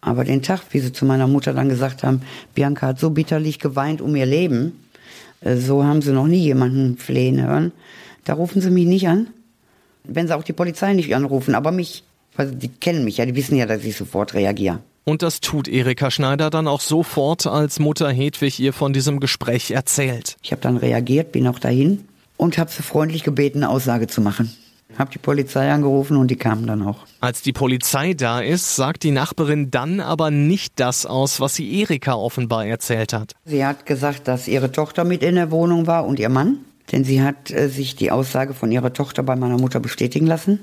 Aber 0.02 0.24
den 0.24 0.42
Tag, 0.42 0.60
wie 0.70 0.80
sie 0.80 0.92
zu 0.92 1.06
meiner 1.06 1.28
Mutter 1.28 1.54
dann 1.54 1.68
gesagt 1.68 2.02
haben, 2.02 2.22
Bianca 2.54 2.88
hat 2.88 2.98
so 2.98 3.10
bitterlich 3.10 3.60
geweint 3.60 4.00
um 4.00 4.14
ihr 4.16 4.26
Leben, 4.26 4.84
äh, 5.40 5.56
so 5.56 5.84
haben 5.84 6.02
sie 6.02 6.12
noch 6.12 6.26
nie 6.26 6.42
jemanden 6.42 6.98
flehen 6.98 7.40
hören. 7.40 7.72
Da 8.24 8.34
rufen 8.34 8.60
sie 8.60 8.70
mich 8.70 8.86
nicht 8.86 9.08
an. 9.08 9.28
Wenn 10.04 10.26
sie 10.26 10.36
auch 10.36 10.42
die 10.42 10.52
Polizei 10.52 10.92
nicht 10.92 11.14
anrufen, 11.14 11.54
aber 11.54 11.70
mich, 11.70 12.02
weil 12.36 12.50
die 12.50 12.68
kennen 12.68 13.04
mich 13.04 13.18
ja, 13.18 13.26
die 13.26 13.36
wissen 13.36 13.56
ja, 13.56 13.64
dass 13.64 13.84
ich 13.84 13.96
sofort 13.96 14.34
reagiere. 14.34 14.80
Und 15.04 15.22
das 15.22 15.40
tut 15.40 15.68
Erika 15.68 16.10
Schneider 16.10 16.50
dann 16.50 16.66
auch 16.66 16.80
sofort, 16.80 17.46
als 17.46 17.78
Mutter 17.78 18.10
Hedwig 18.10 18.58
ihr 18.58 18.72
von 18.72 18.92
diesem 18.92 19.20
Gespräch 19.20 19.70
erzählt. 19.70 20.36
Ich 20.42 20.50
habe 20.50 20.62
dann 20.62 20.76
reagiert, 20.76 21.32
bin 21.32 21.46
auch 21.46 21.60
dahin 21.60 22.04
und 22.36 22.58
habe 22.58 22.70
sie 22.70 22.82
freundlich 22.82 23.22
gebeten, 23.22 23.58
eine 23.58 23.68
Aussage 23.70 24.08
zu 24.08 24.20
machen. 24.20 24.52
Hab 24.98 25.10
die 25.10 25.18
Polizei 25.18 25.70
angerufen 25.70 26.16
und 26.16 26.28
die 26.28 26.36
kamen 26.36 26.66
dann 26.66 26.82
auch. 26.82 26.98
Als 27.20 27.42
die 27.42 27.52
Polizei 27.52 28.14
da 28.14 28.40
ist, 28.40 28.76
sagt 28.76 29.02
die 29.02 29.10
Nachbarin 29.10 29.70
dann 29.70 30.00
aber 30.00 30.30
nicht 30.30 30.74
das 30.80 31.06
aus, 31.06 31.40
was 31.40 31.54
sie 31.54 31.80
Erika 31.80 32.14
offenbar 32.14 32.66
erzählt 32.66 33.12
hat. 33.12 33.32
Sie 33.44 33.64
hat 33.64 33.86
gesagt, 33.86 34.28
dass 34.28 34.48
ihre 34.48 34.72
Tochter 34.72 35.04
mit 35.04 35.22
in 35.22 35.36
der 35.36 35.50
Wohnung 35.50 35.86
war 35.86 36.06
und 36.06 36.18
ihr 36.18 36.28
Mann. 36.28 36.58
Denn 36.90 37.04
sie 37.04 37.22
hat 37.22 37.50
äh, 37.50 37.68
sich 37.68 37.96
die 37.96 38.10
Aussage 38.10 38.54
von 38.54 38.70
ihrer 38.72 38.92
Tochter 38.92 39.22
bei 39.22 39.36
meiner 39.36 39.56
Mutter 39.56 39.80
bestätigen 39.80 40.26
lassen. 40.26 40.60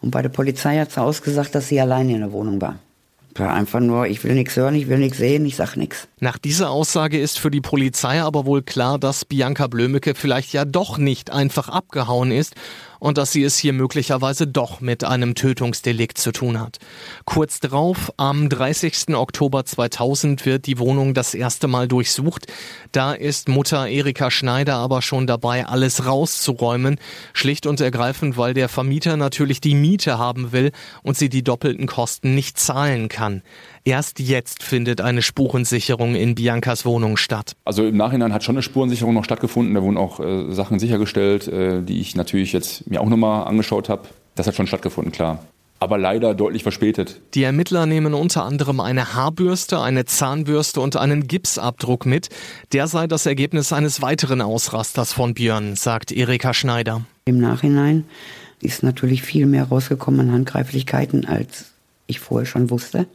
Und 0.00 0.10
bei 0.10 0.22
der 0.22 0.28
Polizei 0.28 0.78
hat 0.78 0.92
sie 0.92 1.02
ausgesagt, 1.02 1.54
dass 1.54 1.68
sie 1.68 1.80
allein 1.80 2.08
in 2.08 2.20
der 2.20 2.32
Wohnung 2.32 2.60
war. 2.60 2.78
War 3.34 3.52
einfach 3.52 3.80
nur, 3.80 4.06
ich 4.06 4.24
will 4.24 4.34
nichts 4.34 4.56
hören, 4.56 4.74
ich 4.74 4.88
will 4.88 4.98
nichts 4.98 5.18
sehen, 5.18 5.44
ich 5.44 5.56
sag 5.56 5.76
nichts. 5.76 6.08
Nach 6.20 6.38
dieser 6.38 6.70
Aussage 6.70 7.20
ist 7.20 7.38
für 7.38 7.50
die 7.50 7.60
Polizei 7.60 8.22
aber 8.22 8.46
wohl 8.46 8.62
klar, 8.62 8.98
dass 8.98 9.26
Bianca 9.26 9.66
Blömecke 9.66 10.14
vielleicht 10.14 10.54
ja 10.54 10.64
doch 10.64 10.96
nicht 10.96 11.30
einfach 11.30 11.68
abgehauen 11.68 12.30
ist 12.30 12.54
und 12.98 13.18
dass 13.18 13.32
sie 13.32 13.42
es 13.42 13.58
hier 13.58 13.72
möglicherweise 13.72 14.46
doch 14.46 14.80
mit 14.80 15.04
einem 15.04 15.34
Tötungsdelikt 15.34 16.18
zu 16.18 16.32
tun 16.32 16.60
hat. 16.60 16.78
Kurz 17.24 17.60
darauf, 17.60 18.12
am 18.16 18.48
30. 18.48 19.14
Oktober 19.14 19.64
2000, 19.64 20.46
wird 20.46 20.66
die 20.66 20.78
Wohnung 20.78 21.14
das 21.14 21.34
erste 21.34 21.68
Mal 21.68 21.88
durchsucht. 21.88 22.46
Da 22.92 23.12
ist 23.12 23.48
Mutter 23.48 23.86
Erika 23.88 24.30
Schneider 24.30 24.76
aber 24.76 25.02
schon 25.02 25.26
dabei, 25.26 25.66
alles 25.66 26.06
rauszuräumen, 26.06 26.98
schlicht 27.32 27.66
und 27.66 27.80
ergreifend, 27.80 28.36
weil 28.36 28.54
der 28.54 28.68
Vermieter 28.68 29.16
natürlich 29.16 29.60
die 29.60 29.74
Miete 29.74 30.18
haben 30.18 30.52
will 30.52 30.72
und 31.02 31.16
sie 31.16 31.28
die 31.28 31.42
doppelten 31.42 31.86
Kosten 31.86 32.34
nicht 32.34 32.58
zahlen 32.58 33.08
kann. 33.08 33.42
Erst 33.86 34.18
jetzt 34.18 34.64
findet 34.64 35.00
eine 35.00 35.22
Spurensicherung 35.22 36.16
in 36.16 36.34
Biancas 36.34 36.84
Wohnung 36.84 37.16
statt. 37.16 37.52
Also 37.64 37.86
im 37.86 37.96
Nachhinein 37.96 38.32
hat 38.32 38.42
schon 38.42 38.56
eine 38.56 38.64
Spurensicherung 38.64 39.14
noch 39.14 39.24
stattgefunden. 39.24 39.76
Da 39.76 39.82
wurden 39.82 39.96
auch 39.96 40.18
äh, 40.18 40.52
Sachen 40.52 40.80
sichergestellt, 40.80 41.46
äh, 41.46 41.82
die 41.82 42.00
ich 42.00 42.16
natürlich 42.16 42.52
jetzt 42.52 42.90
mir 42.90 43.00
auch 43.00 43.08
nochmal 43.08 43.46
angeschaut 43.46 43.88
habe. 43.88 44.08
Das 44.34 44.48
hat 44.48 44.56
schon 44.56 44.66
stattgefunden, 44.66 45.12
klar. 45.12 45.38
Aber 45.78 45.98
leider 45.98 46.34
deutlich 46.34 46.64
verspätet. 46.64 47.20
Die 47.34 47.44
Ermittler 47.44 47.86
nehmen 47.86 48.12
unter 48.12 48.42
anderem 48.42 48.80
eine 48.80 49.14
Haarbürste, 49.14 49.80
eine 49.80 50.04
Zahnbürste 50.04 50.80
und 50.80 50.96
einen 50.96 51.28
Gipsabdruck 51.28 52.06
mit. 52.06 52.28
Der 52.72 52.88
sei 52.88 53.06
das 53.06 53.24
Ergebnis 53.24 53.72
eines 53.72 54.02
weiteren 54.02 54.40
Ausrasters 54.40 55.12
von 55.12 55.32
Björn, 55.32 55.76
sagt 55.76 56.10
Erika 56.10 56.54
Schneider. 56.54 57.02
Im 57.26 57.38
Nachhinein 57.38 58.04
ist 58.60 58.82
natürlich 58.82 59.22
viel 59.22 59.46
mehr 59.46 59.68
rausgekommen 59.68 60.22
an 60.22 60.32
Handgreiflichkeiten, 60.32 61.24
als 61.24 61.66
ich 62.08 62.18
vorher 62.18 62.46
schon 62.46 62.70
wusste. 62.70 63.06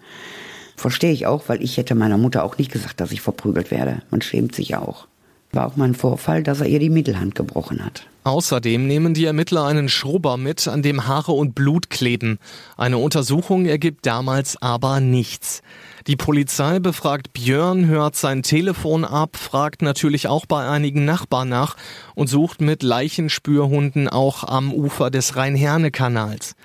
Verstehe 0.82 1.12
ich 1.12 1.28
auch, 1.28 1.44
weil 1.46 1.62
ich 1.62 1.78
hätte 1.78 1.94
meiner 1.94 2.18
Mutter 2.18 2.44
auch 2.44 2.58
nicht 2.58 2.72
gesagt, 2.72 3.00
dass 3.00 3.12
ich 3.12 3.22
verprügelt 3.22 3.70
werde. 3.70 4.02
Man 4.10 4.24
schämt 4.24 4.56
sich 4.56 4.76
auch. 4.76 5.06
War 5.52 5.68
auch 5.68 5.76
mal 5.76 5.86
ein 5.86 5.94
Vorfall, 5.94 6.42
dass 6.42 6.60
er 6.60 6.66
ihr 6.66 6.80
die 6.80 6.90
Mittelhand 6.90 7.36
gebrochen 7.36 7.86
hat. 7.86 8.08
Außerdem 8.24 8.88
nehmen 8.88 9.14
die 9.14 9.26
Ermittler 9.26 9.66
einen 9.66 9.90
Schrubber 9.90 10.38
mit, 10.38 10.68
an 10.68 10.82
dem 10.82 11.06
Haare 11.06 11.34
und 11.34 11.54
Blut 11.54 11.92
kleben. 11.92 12.40
Eine 12.78 12.98
Untersuchung 12.98 13.68
ergibt 13.68 14.08
damals 14.08 14.60
aber 14.60 15.02
nichts. 15.02 15.62
Die 16.08 16.16
Polizei 16.16 16.80
befragt 16.80 17.32
Björn, 17.32 17.86
hört 17.86 18.16
sein 18.16 18.42
Telefon 18.42 19.06
ab, 19.06 19.38
fragt 19.38 19.84
natürlich 19.84 20.28
auch 20.28 20.48
bei 20.48 20.68
einigen 20.68 21.06
Nachbarn 21.06 21.50
nach 21.50 21.78
und 22.16 22.26
sucht 22.26 22.60
mit 22.60 22.82
Leichenspürhunden 22.82 24.08
auch 24.08 24.44
am 24.46 24.74
Ufer 24.74 25.12
des 25.12 25.36
Rhein-Herne-Kanals. 25.36 26.56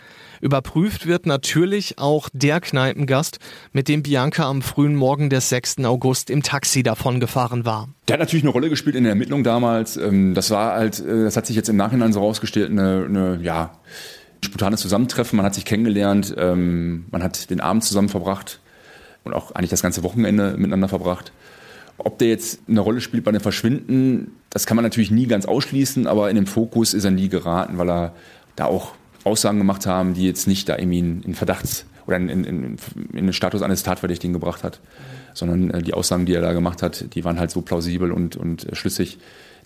Überprüft 0.40 1.06
wird 1.06 1.26
natürlich 1.26 1.98
auch 1.98 2.28
der 2.32 2.60
Kneipengast, 2.60 3.38
mit 3.72 3.88
dem 3.88 4.02
Bianca 4.02 4.48
am 4.48 4.62
frühen 4.62 4.94
Morgen 4.94 5.30
des 5.30 5.48
6. 5.48 5.84
August 5.84 6.30
im 6.30 6.42
Taxi 6.42 6.82
davongefahren 6.82 7.64
war. 7.64 7.88
Der 8.08 8.14
hat 8.14 8.20
natürlich 8.20 8.44
eine 8.44 8.52
Rolle 8.52 8.68
gespielt 8.70 8.96
in 8.96 9.04
der 9.04 9.10
Ermittlung 9.12 9.44
damals. 9.44 9.96
Ähm, 9.96 10.34
das 10.34 10.50
war 10.50 10.74
halt, 10.74 11.00
äh, 11.00 11.24
das 11.24 11.36
hat 11.36 11.46
sich 11.46 11.56
jetzt 11.56 11.68
im 11.68 11.76
Nachhinein 11.76 12.12
so 12.12 12.20
rausgestellt, 12.20 12.70
eine, 12.70 13.06
eine 13.08 13.40
ja, 13.42 13.72
spontanes 14.44 14.80
Zusammentreffen. 14.80 15.36
Man 15.36 15.46
hat 15.46 15.54
sich 15.54 15.64
kennengelernt, 15.64 16.34
ähm, 16.38 17.06
man 17.10 17.22
hat 17.22 17.50
den 17.50 17.60
Abend 17.60 17.84
zusammen 17.84 18.08
verbracht 18.08 18.60
und 19.24 19.34
auch 19.34 19.52
eigentlich 19.52 19.70
das 19.70 19.82
ganze 19.82 20.02
Wochenende 20.02 20.54
miteinander 20.56 20.88
verbracht. 20.88 21.32
Ob 21.98 22.18
der 22.18 22.28
jetzt 22.28 22.60
eine 22.68 22.80
Rolle 22.80 23.00
spielt 23.00 23.24
bei 23.24 23.32
dem 23.32 23.40
Verschwinden, 23.40 24.32
das 24.50 24.66
kann 24.66 24.76
man 24.76 24.84
natürlich 24.84 25.10
nie 25.10 25.26
ganz 25.26 25.46
ausschließen, 25.46 26.06
aber 26.06 26.28
in 26.30 26.36
den 26.36 26.46
Fokus 26.46 26.94
ist 26.94 27.04
er 27.04 27.10
nie 27.10 27.28
geraten, 27.28 27.78
weil 27.78 27.90
er 27.90 28.12
da 28.54 28.66
auch 28.66 28.92
Aussagen 29.26 29.58
gemacht 29.58 29.86
haben, 29.86 30.14
die 30.14 30.24
jetzt 30.24 30.46
nicht 30.46 30.68
da 30.68 30.78
irgendwie 30.78 31.00
in 31.00 31.34
Verdachts- 31.34 31.84
oder 32.06 32.16
in, 32.16 32.28
in, 32.28 32.44
in, 32.44 32.76
in 33.12 33.26
den 33.26 33.32
Status 33.32 33.62
eines 33.62 33.82
Tatverdächtigen 33.82 34.32
gebracht 34.32 34.62
hat, 34.62 34.80
sondern 35.34 35.70
äh, 35.70 35.82
die 35.82 35.94
Aussagen, 35.94 36.26
die 36.26 36.34
er 36.34 36.42
da 36.42 36.52
gemacht 36.52 36.82
hat, 36.82 37.14
die 37.14 37.24
waren 37.24 37.38
halt 37.38 37.50
so 37.50 37.62
plausibel 37.62 38.12
und, 38.12 38.36
und 38.36 38.66
schlüssig, 38.72 39.18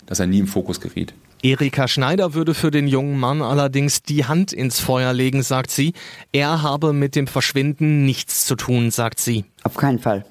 dass 0.05 0.19
er 0.19 0.27
nie 0.27 0.39
im 0.39 0.47
Fokus 0.47 0.81
geriet. 0.81 1.13
Erika 1.43 1.87
Schneider 1.87 2.33
würde 2.33 2.53
für 2.53 2.71
den 2.71 2.87
jungen 2.87 3.19
Mann 3.19 3.41
allerdings 3.41 4.03
die 4.03 4.25
Hand 4.25 4.53
ins 4.53 4.79
Feuer 4.79 5.13
legen, 5.13 5.41
sagt 5.41 5.71
sie. 5.71 5.93
Er 6.31 6.61
habe 6.61 6.93
mit 6.93 7.15
dem 7.15 7.27
Verschwinden 7.27 8.05
nichts 8.05 8.45
zu 8.45 8.55
tun, 8.55 8.91
sagt 8.91 9.19
sie. 9.19 9.45
Auf 9.63 9.75
keinen 9.75 9.99
Fall. 9.99 10.25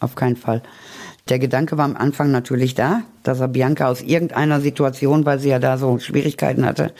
Auf 0.00 0.14
keinen 0.14 0.36
Fall. 0.36 0.62
Der 1.28 1.38
Gedanke 1.38 1.76
war 1.76 1.84
am 1.84 1.96
Anfang 1.96 2.30
natürlich 2.30 2.74
da, 2.74 3.02
dass 3.22 3.40
er 3.40 3.48
Bianca 3.48 3.88
aus 3.88 4.00
irgendeiner 4.00 4.62
Situation, 4.62 5.26
weil 5.26 5.38
sie 5.38 5.50
ja 5.50 5.58
da 5.58 5.76
so 5.76 5.98
Schwierigkeiten 5.98 6.64
hatte, 6.64 6.94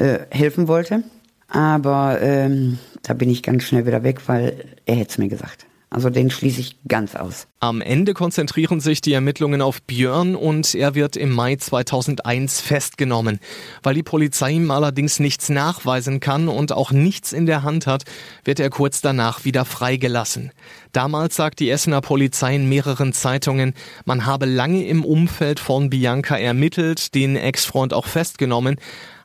äh, 0.00 0.26
helfen 0.30 0.66
wollte. 0.66 1.02
Aber 1.48 2.20
ähm, 2.20 2.78
da 3.02 3.14
bin 3.14 3.28
ich 3.28 3.42
ganz 3.42 3.64
schnell 3.64 3.86
wieder 3.86 4.02
weg, 4.02 4.28
weil 4.28 4.64
er 4.86 4.96
hätte 4.96 5.10
es 5.10 5.18
mir 5.18 5.28
gesagt. 5.28 5.66
Also 5.92 6.08
den 6.08 6.30
schließe 6.30 6.60
ich 6.60 6.76
ganz 6.86 7.16
aus. 7.16 7.48
Am 7.58 7.80
Ende 7.80 8.14
konzentrieren 8.14 8.78
sich 8.78 9.00
die 9.00 9.12
Ermittlungen 9.12 9.60
auf 9.60 9.82
Björn 9.82 10.36
und 10.36 10.76
er 10.76 10.94
wird 10.94 11.16
im 11.16 11.32
Mai 11.32 11.56
2001 11.56 12.60
festgenommen. 12.60 13.40
Weil 13.82 13.94
die 13.94 14.04
Polizei 14.04 14.52
ihm 14.52 14.70
allerdings 14.70 15.18
nichts 15.18 15.48
nachweisen 15.48 16.20
kann 16.20 16.46
und 16.46 16.70
auch 16.70 16.92
nichts 16.92 17.32
in 17.32 17.44
der 17.44 17.64
Hand 17.64 17.88
hat, 17.88 18.04
wird 18.44 18.60
er 18.60 18.70
kurz 18.70 19.00
danach 19.00 19.44
wieder 19.44 19.64
freigelassen. 19.64 20.52
Damals 20.92 21.34
sagt 21.34 21.58
die 21.58 21.70
Essener 21.70 22.02
Polizei 22.02 22.54
in 22.54 22.68
mehreren 22.68 23.12
Zeitungen, 23.12 23.74
man 24.04 24.26
habe 24.26 24.46
lange 24.46 24.84
im 24.86 25.04
Umfeld 25.04 25.58
von 25.58 25.90
Bianca 25.90 26.36
ermittelt, 26.36 27.16
den 27.16 27.34
Ex-Freund 27.34 27.94
auch 27.94 28.06
festgenommen, 28.06 28.76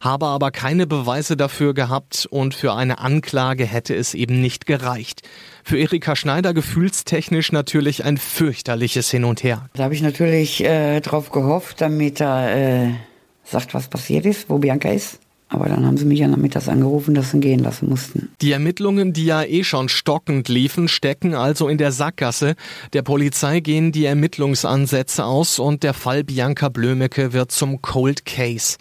habe 0.01 0.25
aber 0.25 0.49
keine 0.51 0.87
Beweise 0.87 1.37
dafür 1.37 1.73
gehabt 1.75 2.27
und 2.29 2.55
für 2.55 2.73
eine 2.73 2.99
Anklage 2.99 3.65
hätte 3.65 3.95
es 3.95 4.15
eben 4.15 4.41
nicht 4.41 4.65
gereicht. 4.65 5.21
Für 5.67 5.79
Erika 5.79 6.15
Schneider 6.15 6.53
gefühlstechnisch 6.53 7.51
natürlich 7.51 8.05
ein 8.05 8.17
fürchterliches 8.17 9.09
Hin 9.09 9.23
und 9.23 9.41
Her. 9.41 9.67
Da 9.73 9.85
habe 9.85 9.95
ich 9.95 10.03
natürlich 10.03 10.63
äh, 10.63 10.99
drauf 10.99 11.31
gehofft, 11.31 11.81
damit 11.81 12.21
er 12.21 12.89
äh, 12.89 12.91
sagt, 13.43 13.73
was 13.73 13.87
passiert 13.87 14.27
ist, 14.27 14.47
wo 14.47 14.59
Bianca 14.59 14.89
ist. 14.89 15.19
Aber 15.47 15.69
dann 15.69 15.85
haben 15.85 15.97
sie 15.97 16.05
mich 16.05 16.19
ja 16.19 16.27
nachmittags 16.27 16.67
angerufen, 16.67 17.13
dass 17.13 17.31
sie 17.31 17.37
ihn 17.37 17.41
gehen 17.41 17.59
lassen 17.59 17.87
mussten. 17.87 18.29
Die 18.41 18.51
Ermittlungen, 18.51 19.13
die 19.13 19.25
ja 19.25 19.43
eh 19.43 19.63
schon 19.63 19.89
stockend 19.89 20.49
liefen, 20.49 20.87
stecken 20.87 21.35
also 21.35 21.67
in 21.67 21.77
der 21.77 21.91
Sackgasse. 21.91 22.55
Der 22.93 23.03
Polizei 23.03 23.59
gehen 23.59 23.91
die 23.91 24.05
Ermittlungsansätze 24.05 25.23
aus 25.23 25.59
und 25.59 25.83
der 25.83 25.93
Fall 25.93 26.23
Bianca 26.23 26.69
Blömecke 26.69 27.31
wird 27.31 27.51
zum 27.51 27.81
Cold 27.81 28.25
Case. 28.25 28.77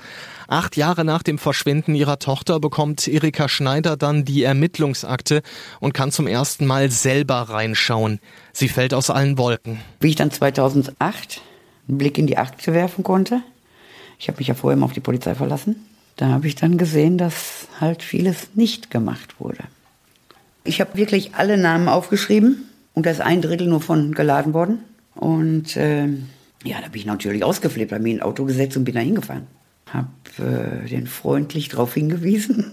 Acht 0.49 0.77
Jahre 0.77 1.05
nach 1.05 1.23
dem 1.23 1.39
Verschwinden 1.39 1.95
ihrer 1.95 2.19
Tochter 2.19 2.61
bekommt 2.61 3.09
Erika 3.09 3.49
Schneider 3.49 3.97
dann 3.97 4.25
die 4.25 4.43
Ermittlungsakte 4.43 5.43
und 5.81 5.95
kann 5.95 6.13
zum 6.13 6.27
ersten 6.27 6.67
Mal 6.67 6.91
selber 6.91 7.37
reinschauen. 7.37 8.21
Sie 8.53 8.69
fällt 8.69 8.95
aus 8.95 9.11
allen 9.11 9.39
Wolken. 9.39 9.81
Wie 10.01 10.09
ich 10.09 10.17
dann 10.17 10.31
2008 10.31 11.43
einen 11.89 11.99
Blick 11.99 12.19
in 12.19 12.27
die 12.27 12.37
Akte 12.37 12.73
werfen 12.73 13.05
konnte, 13.05 13.43
ich 14.19 14.29
habe 14.29 14.39
mich 14.39 14.49
ja 14.49 14.55
vorher 14.55 14.77
immer 14.77 14.87
auf 14.87 14.93
die 14.93 15.01
Polizei 15.01 15.35
verlassen, 15.35 15.77
da 16.17 16.29
habe 16.29 16.47
ich 16.47 16.55
dann 16.55 16.79
gesehen, 16.79 17.19
dass 17.19 17.69
halt 17.81 18.03
vieles 18.03 18.55
nicht 18.55 18.91
gemacht 18.91 19.41
wurde. 19.41 19.65
Ich 20.65 20.81
habe 20.81 20.97
wirklich 20.97 21.35
alle 21.35 21.57
Namen 21.57 21.89
aufgeschrieben 21.89 22.69
und 22.95 23.07
da 23.07 23.11
ist 23.11 23.21
ein 23.21 23.43
Drittel 23.43 23.67
nur 23.67 23.81
von 23.81 24.15
geladen 24.15 24.55
worden. 24.55 24.79
Und 25.15 25.77
äh, 25.77 26.07
ja, 26.65 26.81
da 26.81 26.89
bin 26.89 27.01
ich 27.01 27.07
natürlich 27.07 27.45
ausgeflippt, 27.45 27.93
habe 27.93 28.03
mir 28.03 28.15
ein 28.15 28.23
Auto 28.23 28.45
gesetzt 28.45 28.77
und 28.77 28.85
bin 28.85 28.95
da 28.95 29.01
hingefahren. 29.01 29.47
Habe 29.91 30.09
äh, 30.39 30.89
den 30.89 31.07
freundlich 31.07 31.69
darauf 31.69 31.95
hingewiesen. 31.95 32.73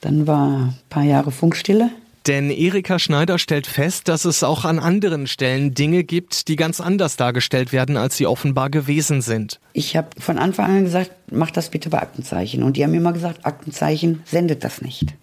Dann 0.00 0.26
war 0.26 0.66
ein 0.66 0.74
paar 0.90 1.04
Jahre 1.04 1.30
Funkstille. 1.30 1.90
Denn 2.26 2.50
Erika 2.50 2.98
Schneider 2.98 3.38
stellt 3.38 3.66
fest, 3.66 4.08
dass 4.08 4.24
es 4.24 4.42
auch 4.42 4.64
an 4.64 4.78
anderen 4.78 5.26
Stellen 5.26 5.74
Dinge 5.74 6.04
gibt, 6.04 6.48
die 6.48 6.56
ganz 6.56 6.80
anders 6.80 7.16
dargestellt 7.16 7.72
werden, 7.72 7.98
als 7.98 8.16
sie 8.16 8.26
offenbar 8.26 8.70
gewesen 8.70 9.20
sind. 9.20 9.60
Ich 9.74 9.94
habe 9.94 10.08
von 10.18 10.38
Anfang 10.38 10.66
an 10.66 10.84
gesagt, 10.84 11.10
mach 11.30 11.50
das 11.50 11.68
bitte 11.68 11.90
bei 11.90 12.00
Aktenzeichen. 12.00 12.62
Und 12.62 12.78
die 12.78 12.84
haben 12.84 12.92
mir 12.92 12.96
immer 12.96 13.12
gesagt, 13.12 13.44
Aktenzeichen 13.44 14.22
sendet 14.24 14.64
das 14.64 14.80
nicht. 14.80 15.14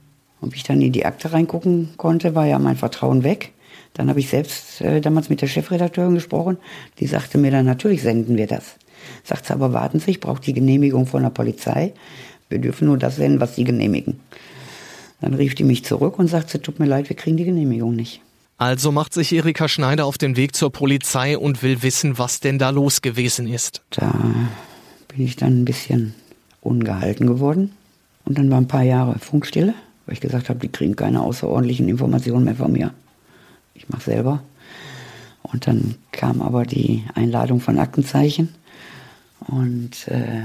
Wie 0.42 0.56
ich 0.56 0.64
dann 0.64 0.82
in 0.82 0.92
die 0.92 1.06
Akte 1.06 1.34
reingucken 1.34 1.90
konnte, 1.98 2.36
war 2.36 2.46
ja 2.46 2.60
mein 2.60 2.78
Vertrauen 2.78 3.24
weg. 3.24 3.52
Dann 3.94 4.10
habe 4.10 4.20
ich 4.20 4.30
selbst 4.30 4.82
äh, 4.82 5.02
damals 5.02 5.30
mit 5.30 5.42
der 5.42 5.48
Chefredakteurin 5.48 6.16
gesprochen. 6.16 6.58
Die 7.00 7.08
sagte 7.08 7.38
mir 7.38 7.52
dann, 7.52 7.66
natürlich 7.66 8.02
senden 8.02 8.38
wir 8.38 8.48
das. 8.48 8.76
Sagt 9.24 9.48
sie, 9.48 9.54
aber 9.54 9.74
warten 9.74 10.00
Sie, 10.00 10.12
ich 10.12 10.20
brauche 10.20 10.42
die 10.42 10.54
Genehmigung 10.54 11.08
von 11.08 11.24
der 11.24 11.30
Polizei. 11.30 11.94
Wir 12.50 12.60
dürfen 12.60 12.88
nur 12.88 12.98
das 12.98 13.16
senden, 13.16 13.40
was 13.40 13.56
Sie 13.56 13.64
genehmigen. 13.64 14.20
Dann 15.22 15.34
rief 15.36 15.56
die 15.56 15.64
mich 15.64 15.86
zurück 15.86 16.20
und 16.20 16.28
sagte, 16.28 16.62
tut 16.62 16.80
mir 16.80 16.88
leid, 16.88 17.10
wir 17.10 17.16
kriegen 17.16 17.38
die 17.38 17.46
Genehmigung 17.46 17.96
nicht. 17.96 18.22
Also 18.58 18.92
macht 18.92 19.14
sich 19.14 19.34
Erika 19.34 19.68
Schneider 19.68 20.06
auf 20.06 20.18
den 20.18 20.36
Weg 20.36 20.56
zur 20.56 20.72
Polizei 20.72 21.38
und 21.38 21.64
will 21.64 21.82
wissen, 21.82 22.18
was 22.18 22.42
denn 22.42 22.60
da 22.60 22.70
los 22.70 23.02
gewesen 23.02 23.48
ist. 23.48 23.82
Da 23.92 24.14
bin 25.08 25.26
ich 25.26 25.36
dann 25.36 25.62
ein 25.62 25.66
bisschen 25.66 26.14
ungehalten 26.62 27.28
geworden. 27.28 27.72
Und 28.26 28.38
dann 28.38 28.50
war 28.52 28.58
ein 28.58 28.68
paar 28.68 28.84
Jahre 28.84 29.18
Funkstille, 29.20 29.74
weil 30.06 30.14
ich 30.14 30.22
gesagt 30.22 30.50
habe, 30.50 30.60
die 30.60 30.68
kriegen 30.68 30.96
keine 30.96 31.22
außerordentlichen 31.22 31.90
Informationen 31.90 32.46
mehr 32.46 32.56
von 32.56 32.72
mir. 32.72 32.94
Ich 33.74 33.90
mache 33.90 34.04
selber. 34.04 34.44
Und 35.42 35.68
dann 35.68 35.96
kam 36.12 36.42
aber 36.42 36.66
die 36.66 37.04
Einladung 37.16 37.62
von 37.62 37.80
Aktenzeichen 37.80 38.50
und 39.48 40.08
äh, 40.08 40.44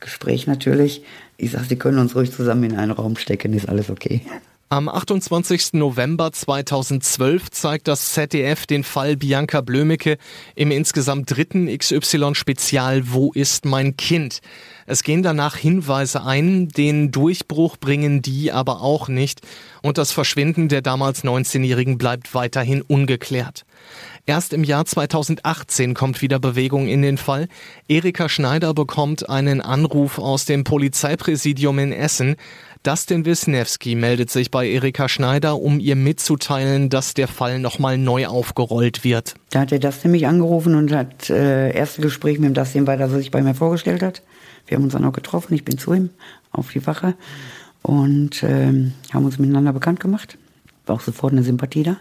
Gespräch 0.00 0.46
natürlich. 0.46 1.02
Ich 1.36 1.52
sage, 1.52 1.64
Sie 1.64 1.76
können 1.76 1.98
uns 1.98 2.14
ruhig 2.14 2.32
zusammen 2.32 2.64
in 2.64 2.76
einen 2.76 2.92
Raum 2.92 3.16
stecken, 3.16 3.52
ist 3.52 3.68
alles 3.68 3.90
okay. 3.90 4.22
Am 4.70 4.90
28. 4.90 5.72
November 5.72 6.30
2012 6.30 7.50
zeigt 7.50 7.88
das 7.88 8.12
ZDF 8.12 8.66
den 8.66 8.84
Fall 8.84 9.16
Bianca 9.16 9.62
Blömecke 9.62 10.18
im 10.56 10.70
insgesamt 10.70 11.34
dritten 11.34 11.74
XY-Spezial 11.74 13.10
Wo 13.10 13.32
ist 13.32 13.64
mein 13.64 13.96
Kind? 13.96 14.40
Es 14.84 15.02
gehen 15.02 15.22
danach 15.22 15.56
Hinweise 15.56 16.22
ein, 16.22 16.68
den 16.68 17.10
Durchbruch 17.10 17.78
bringen 17.78 18.20
die 18.20 18.52
aber 18.52 18.82
auch 18.82 19.08
nicht 19.08 19.40
und 19.82 19.96
das 19.96 20.12
Verschwinden 20.12 20.68
der 20.68 20.82
damals 20.82 21.24
19-Jährigen 21.24 21.96
bleibt 21.96 22.34
weiterhin 22.34 22.82
ungeklärt. 22.82 23.64
Erst 24.28 24.52
im 24.52 24.62
Jahr 24.62 24.84
2018 24.84 25.94
kommt 25.94 26.20
wieder 26.20 26.38
Bewegung 26.38 26.86
in 26.86 27.00
den 27.00 27.16
Fall. 27.16 27.48
Erika 27.88 28.28
Schneider 28.28 28.74
bekommt 28.74 29.30
einen 29.30 29.62
Anruf 29.62 30.18
aus 30.18 30.44
dem 30.44 30.64
Polizeipräsidium 30.64 31.78
in 31.78 31.92
Essen. 31.92 32.36
Dustin 32.82 33.24
Wisniewski 33.24 33.94
meldet 33.94 34.30
sich 34.30 34.50
bei 34.50 34.68
Erika 34.68 35.08
Schneider, 35.08 35.60
um 35.60 35.80
ihr 35.80 35.96
mitzuteilen, 35.96 36.90
dass 36.90 37.14
der 37.14 37.28
Fall 37.28 37.58
nochmal 37.58 37.98
neu 37.98 38.26
aufgerollt 38.26 39.04
wird. 39.04 39.34
Da 39.50 39.60
hat 39.60 39.70
der 39.70 39.78
Dustin 39.78 40.12
mich 40.12 40.26
angerufen 40.26 40.74
und 40.74 40.92
hat 40.92 41.28
äh, 41.30 41.72
erste 41.72 42.02
Gespräch 42.02 42.38
mit 42.38 42.48
dem 42.48 42.54
Dustin 42.54 42.84
dass 42.84 43.12
er 43.12 43.18
sich 43.18 43.30
bei 43.30 43.42
mir 43.42 43.54
vorgestellt 43.54 44.02
hat. 44.02 44.22
Wir 44.66 44.76
haben 44.76 44.84
uns 44.84 44.92
dann 44.92 45.04
auch 45.04 45.12
getroffen, 45.12 45.54
ich 45.54 45.64
bin 45.64 45.78
zu 45.78 45.92
ihm 45.92 46.10
auf 46.52 46.70
die 46.72 46.86
Wache 46.86 47.14
und 47.82 48.42
ähm, 48.42 48.92
haben 49.12 49.24
uns 49.24 49.38
miteinander 49.38 49.72
bekannt 49.72 50.00
gemacht. 50.00 50.38
War 50.86 50.96
auch 50.96 51.00
sofort 51.00 51.32
eine 51.32 51.42
Sympathie 51.42 51.82
da. 51.82 51.96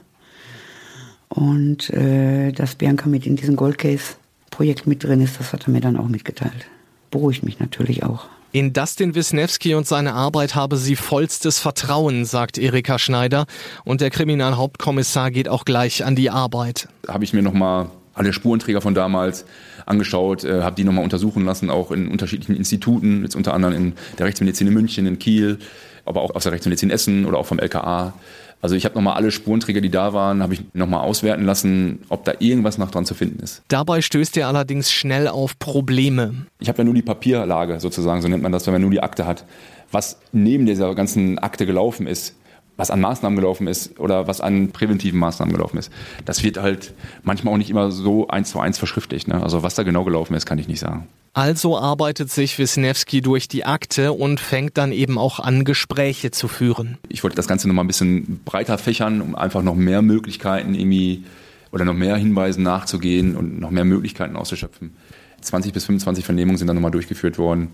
Und 1.30 1.90
äh, 1.90 2.52
dass 2.52 2.76
Bianca 2.76 3.08
mit 3.08 3.26
in 3.26 3.36
diesem 3.36 3.56
Goldcase-Projekt 3.56 4.88
mit 4.88 5.04
drin 5.04 5.22
ist, 5.22 5.40
das 5.40 5.54
hat 5.54 5.68
er 5.68 5.72
mir 5.72 5.82
dann 5.82 5.98
auch 5.98 6.08
mitgeteilt. 6.08 6.68
Beruhigt 7.12 7.44
mich 7.44 7.60
natürlich 7.60 8.04
auch. 8.04 8.28
In 8.54 8.72
Dustin 8.72 9.14
Wisniewski 9.14 9.76
und 9.76 9.86
seine 9.86 10.14
Arbeit 10.14 10.56
habe 10.56 10.78
sie 10.78 10.96
vollstes 10.96 11.60
Vertrauen, 11.60 12.24
sagt 12.24 12.58
Erika 12.58 12.98
Schneider. 12.98 13.46
Und 13.84 14.00
der 14.00 14.10
Kriminalhauptkommissar 14.10 15.32
geht 15.32 15.50
auch 15.50 15.66
gleich 15.66 16.06
an 16.06 16.16
die 16.16 16.30
Arbeit. 16.30 16.88
Habe 17.08 17.26
ich 17.26 17.34
mir 17.34 17.42
nochmal 17.42 17.90
alle 18.14 18.32
Spurenträger 18.32 18.82
von 18.82 18.96
damals 18.96 19.46
angeschaut, 19.86 20.46
äh, 20.46 20.62
habe 20.62 20.76
die 20.76 20.86
nochmal 20.86 21.04
untersuchen 21.04 21.46
lassen, 21.46 21.70
auch 21.70 21.92
in 21.92 22.08
unterschiedlichen 22.08 22.56
Instituten, 22.56 23.24
jetzt 23.24 23.36
unter 23.36 23.54
anderem 23.54 23.76
in 23.76 23.94
der 24.18 24.26
Rechtsmedizin 24.26 24.68
in 24.68 24.74
München, 24.74 25.06
in 25.06 25.20
Kiel, 25.20 25.60
aber 26.06 26.22
auch 26.22 26.34
aus 26.34 26.44
der 26.44 26.54
Rechtsmedizin 26.54 26.90
Essen 26.90 27.26
oder 27.26 27.38
auch 27.38 27.46
vom 27.46 27.60
LKA. 27.60 28.14
Also 28.62 28.76
ich 28.76 28.86
habe 28.86 28.96
nochmal 28.96 29.16
alle 29.16 29.32
Spurenträger, 29.32 29.82
die 29.82 29.90
da 29.90 30.14
waren, 30.14 30.42
habe 30.42 30.54
ich 30.54 30.62
nochmal 30.74 31.02
auswerten 31.02 31.46
lassen, 31.46 32.00
ob 32.10 32.26
da 32.26 32.34
irgendwas 32.40 32.78
noch 32.78 32.90
dran 32.90 33.06
zu 33.06 33.14
finden 33.14 33.40
ist. 33.44 33.62
Dabei 33.68 34.02
stößt 34.02 34.36
er 34.38 34.48
allerdings 34.48 34.92
schnell 34.92 35.28
auf 35.28 35.60
Probleme. 35.60 36.48
Ich 36.60 36.68
habe 36.68 36.80
ja 36.80 36.84
nur 36.84 36.96
die 36.96 37.04
Papierlage 37.04 37.80
sozusagen, 37.80 38.22
so 38.22 38.28
nennt 38.28 38.44
man 38.44 38.52
das, 38.52 38.66
wenn 38.66 38.74
man 38.74 38.82
nur 38.82 38.92
die 38.92 39.02
Akte 39.02 39.28
hat. 39.28 39.46
Was 39.92 40.18
neben 40.32 40.66
dieser 40.66 40.96
ganzen 40.96 41.38
Akte 41.40 41.66
gelaufen 41.66 42.08
ist, 42.08 42.36
was 42.78 42.92
an 42.92 43.02
Maßnahmen 43.02 43.36
gelaufen 43.36 43.68
ist 43.68 44.00
oder 44.00 44.28
was 44.28 44.40
an 44.40 44.72
präventiven 44.72 45.20
Maßnahmen 45.20 45.54
gelaufen 45.54 45.78
ist. 45.78 45.92
Das 46.26 46.44
wird 46.44 46.58
halt 46.58 46.94
manchmal 47.24 47.54
auch 47.54 47.58
nicht 47.58 47.70
immer 47.70 47.92
so 47.92 48.28
eins 48.28 48.52
zu 48.52 48.60
eins 48.60 48.78
verschriftlicht. 48.78 49.28
Ne? 49.28 49.42
Also 49.42 49.64
was 49.64 49.76
da 49.76 49.84
genau 49.84 50.04
gelaufen 50.04 50.36
ist, 50.36 50.46
kann 50.46 50.60
ich 50.60 50.68
nicht 50.68 50.80
sagen. 50.80 51.08
Also 51.34 51.78
arbeitet 51.78 52.32
sich 52.32 52.58
Wisniewski 52.58 53.22
durch 53.22 53.48
die 53.48 53.66
Akte 53.66 54.14
und 54.14 54.40
fängt 54.40 54.78
dann 54.78 54.92
eben 54.92 55.18
auch 55.18 55.40
an, 55.40 55.66
Gespräche 55.66 56.32
zu 56.32 56.48
führen. 56.48 56.98
Ich 57.10 57.24
wollte 57.24 57.36
das 57.36 57.48
Ganze 57.48 57.68
nochmal 57.68 57.84
ein 57.84 57.88
bisschen 57.88 58.42
breiter 58.44 58.78
fächern, 58.78 59.22
um 59.22 59.36
einfach 59.36 59.62
noch 59.62 59.76
mehr 59.76 60.02
Möglichkeiten 60.02 60.74
irgendwie 60.74 61.26
oder 61.72 61.86
noch 61.86 61.94
mehr 61.94 62.16
Hinweisen 62.16 62.64
nachzugehen 62.64 63.36
und 63.36 63.60
noch 63.60 63.72
mehr 63.72 63.86
Möglichkeiten 63.86 64.36
auszuschöpfen. 64.36 64.96
20 65.42 65.74
bis 65.74 65.86
25 65.86 66.26
Vernehmungen 66.26 66.58
sind 66.58 66.68
dann 66.68 66.76
nochmal 66.76 66.92
durchgeführt 66.92 67.38
worden. 67.38 67.70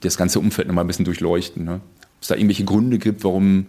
Das 0.00 0.16
ganze 0.16 0.38
Umfeld 0.38 0.68
nochmal 0.68 0.84
ein 0.84 0.86
bisschen 0.86 1.04
durchleuchten. 1.04 1.64
Ne? 1.64 1.74
Ob 1.74 2.22
es 2.22 2.28
da 2.28 2.36
irgendwelche 2.36 2.64
Gründe 2.64 2.98
gibt, 2.98 3.24
warum 3.24 3.66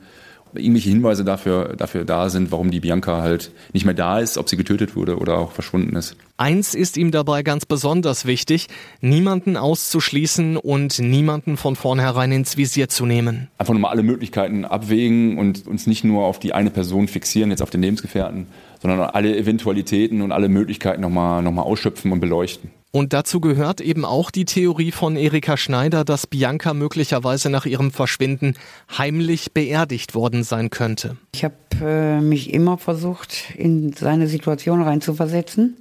irgendwelche 0.54 0.90
Hinweise 0.90 1.24
dafür, 1.24 1.76
dafür 1.78 2.06
da 2.06 2.30
sind, 2.30 2.52
warum 2.52 2.72
die 2.72 2.80
Bianca 2.80 3.22
halt 3.22 3.52
nicht 3.74 3.86
mehr 3.86 3.94
da 3.94 4.20
ist, 4.20 4.38
ob 4.38 4.50
sie 4.50 4.58
getötet 4.58 4.96
wurde 4.96 5.18
oder 5.18 5.38
auch 5.38 5.52
verschwunden 5.52 5.96
ist. 5.96 6.16
Eins 6.38 6.74
ist 6.74 6.98
ihm 6.98 7.12
dabei 7.12 7.44
ganz 7.44 7.66
besonders 7.66 8.26
wichtig, 8.26 8.68
niemanden 9.02 9.58
auszuschließen 9.58 10.58
und 10.58 11.00
niemanden 11.00 11.58
von 11.58 11.76
vornherein 11.76 12.32
ins 12.32 12.58
Visier 12.58 12.90
zu 12.90 13.06
nehmen. 13.06 13.50
Einfach 13.58 13.74
nochmal 13.74 13.92
alle 13.92 14.04
Möglichkeiten 14.04 14.66
abwägen 14.66 15.38
und 15.38 15.68
uns 15.68 15.86
nicht 15.88 16.04
nur 16.04 16.26
auf 16.26 16.40
die 16.40 16.54
eine 16.54 16.70
Person 16.70 17.08
fixieren, 17.08 17.52
jetzt 17.52 17.62
auf 17.62 17.70
den 17.70 17.82
Lebensgefährten, 17.82 18.48
sondern 18.82 19.02
alle 19.02 19.38
Eventualitäten 19.38 20.22
und 20.22 20.32
alle 20.32 20.50
Möglichkeiten 20.50 21.02
nochmal 21.02 21.42
noch 21.42 21.52
mal 21.52 21.64
ausschöpfen 21.64 22.12
und 22.12 22.20
beleuchten. 22.20 22.72
Und 22.92 23.14
dazu 23.14 23.40
gehört 23.40 23.82
eben 23.82 24.04
auch 24.04 24.32
die 24.32 24.46
Theorie 24.46 24.92
von 24.92 25.16
Erika 25.16 25.58
Schneider, 25.58 26.04
dass 26.04 26.26
Bianca 26.26 26.74
möglicherweise 26.74 27.52
nach 27.52 27.68
ihrem 27.68 27.92
Verschwinden 27.92 28.56
heimlich 28.98 29.54
beerdigt 29.54 30.16
worden 30.16 30.44
sein 30.44 30.72
könnte. 30.72 31.16
Ich 31.36 31.44
habe 31.44 31.54
äh, 31.82 32.20
mich 32.20 32.52
immer 32.52 32.80
versucht, 32.80 33.54
in 33.56 33.94
seine 33.94 34.28
Situation 34.28 34.82
reinzuversetzen. 34.82 35.78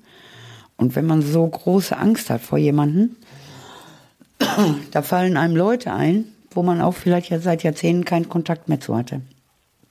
Und 0.76 0.96
wenn 0.96 1.06
man 1.06 1.22
so 1.22 1.46
große 1.46 1.96
Angst 1.96 2.28
hat 2.28 2.42
vor 2.42 2.58
jemandem, 2.58 3.16
da 4.90 5.00
fallen 5.00 5.38
einem 5.38 5.56
Leute 5.56 5.92
ein, 5.92 6.24
wo 6.50 6.62
man 6.62 6.82
auch 6.82 6.94
vielleicht 6.94 7.30
ja 7.30 7.40
seit 7.40 7.62
Jahrzehnten 7.62 8.04
keinen 8.04 8.28
Kontakt 8.28 8.68
mehr 8.68 8.80
zu 8.80 8.94
hatte. 8.94 9.22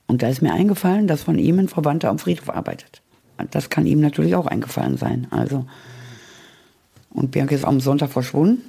Und 0.06 0.22
da 0.22 0.30
ist 0.30 0.42
mir 0.42 0.54
eingefallen, 0.54 1.08
dass 1.08 1.24
von 1.24 1.40
ihm 1.40 1.60
ein 1.60 1.68
Verwandter 1.68 2.10
am 2.10 2.20
Friedhof 2.20 2.50
arbeitet. 2.50 3.02
Das 3.52 3.70
kann 3.70 3.86
ihm 3.86 4.02
natürlich 4.02 4.36
auch 4.36 4.46
eingefallen 4.46 4.98
sein. 4.98 5.28
Also 5.32 5.66
und 7.10 7.32
Bianca 7.32 7.56
ist 7.56 7.66
am 7.66 7.80
Sonntag 7.80 8.12
verschwunden. 8.12 8.62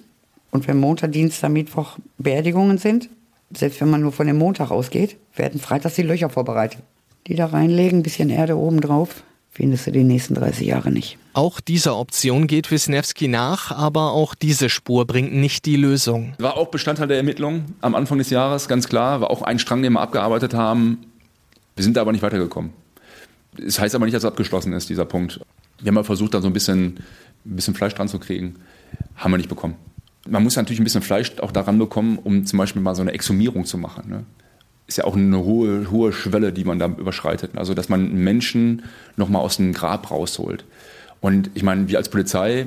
Und 0.50 0.66
wenn 0.66 0.78
Montag, 0.78 1.12
Dienstag, 1.12 1.50
Mittwoch 1.50 1.98
Beerdigungen 2.16 2.78
sind, 2.78 3.10
selbst 3.50 3.80
wenn 3.80 3.90
man 3.90 4.00
nur 4.00 4.12
von 4.12 4.26
dem 4.26 4.38
Montag 4.38 4.70
ausgeht, 4.70 5.16
werden 5.34 5.60
freitags 5.60 5.94
die 5.94 6.02
Löcher 6.02 6.30
vorbereitet. 6.30 6.80
Die 7.26 7.34
da 7.34 7.46
reinlegen, 7.46 8.00
ein 8.00 8.02
bisschen 8.02 8.30
Erde 8.30 8.56
oben 8.56 8.80
drauf, 8.80 9.22
findest 9.50 9.86
du 9.86 9.92
die 9.92 10.04
nächsten 10.04 10.34
30 10.34 10.66
Jahre 10.66 10.90
nicht. 10.90 11.18
Auch 11.34 11.60
dieser 11.60 11.96
Option 11.96 12.46
geht 12.46 12.70
Wisniewski 12.70 13.28
nach, 13.28 13.70
aber 13.70 14.12
auch 14.12 14.34
diese 14.34 14.68
Spur 14.68 15.06
bringt 15.06 15.34
nicht 15.34 15.66
die 15.66 15.76
Lösung. 15.76 16.34
War 16.38 16.56
auch 16.56 16.68
Bestandteil 16.68 17.08
der 17.08 17.18
Ermittlungen 17.18 17.74
am 17.80 17.94
Anfang 17.94 18.18
des 18.18 18.30
Jahres, 18.30 18.68
ganz 18.68 18.88
klar. 18.88 19.20
War 19.20 19.30
auch 19.30 19.42
ein 19.42 19.58
Strang, 19.58 19.82
den 19.82 19.92
wir 19.92 20.00
abgearbeitet 20.00 20.54
haben. 20.54 20.98
Wir 21.76 21.84
sind 21.84 21.96
da 21.96 22.00
aber 22.00 22.12
nicht 22.12 22.22
weitergekommen. 22.22 22.72
Das 23.56 23.78
heißt 23.78 23.94
aber 23.94 24.04
nicht, 24.04 24.14
dass 24.14 24.24
es 24.24 24.28
abgeschlossen 24.28 24.72
ist, 24.72 24.88
dieser 24.88 25.04
Punkt. 25.04 25.40
Wir 25.80 25.88
haben 25.88 25.94
mal 25.94 26.04
versucht, 26.04 26.34
da 26.34 26.40
so 26.40 26.48
ein 26.48 26.52
bisschen 26.52 26.98
ein 27.48 27.56
bisschen 27.56 27.74
Fleisch 27.74 27.94
dran 27.94 28.08
zu 28.08 28.18
kriegen. 28.18 28.56
Haben 29.16 29.32
wir 29.32 29.38
nicht 29.38 29.48
bekommen. 29.48 29.76
Man 30.28 30.42
muss 30.42 30.56
natürlich 30.56 30.80
ein 30.80 30.84
bisschen 30.84 31.02
Fleisch 31.02 31.38
auch 31.40 31.52
daran 31.52 31.78
bekommen, 31.78 32.18
um 32.18 32.44
zum 32.44 32.58
Beispiel 32.58 32.82
mal 32.82 32.94
so 32.94 33.02
eine 33.02 33.12
Exhumierung 33.12 33.64
zu 33.64 33.78
machen. 33.78 34.08
Ne? 34.08 34.24
Ist 34.86 34.98
ja 34.98 35.04
auch 35.04 35.16
eine 35.16 35.44
hohe, 35.44 35.90
hohe 35.90 36.12
Schwelle, 36.12 36.52
die 36.52 36.64
man 36.64 36.78
da 36.78 36.86
überschreitet. 36.86 37.52
Also, 37.56 37.74
dass 37.74 37.88
man 37.88 38.12
Menschen 38.12 38.82
nochmal 39.16 39.42
aus 39.42 39.56
dem 39.56 39.72
Grab 39.72 40.10
rausholt. 40.10 40.64
Und 41.20 41.50
ich 41.54 41.62
meine, 41.62 41.88
wir 41.88 41.98
als 41.98 42.10
Polizei, 42.10 42.66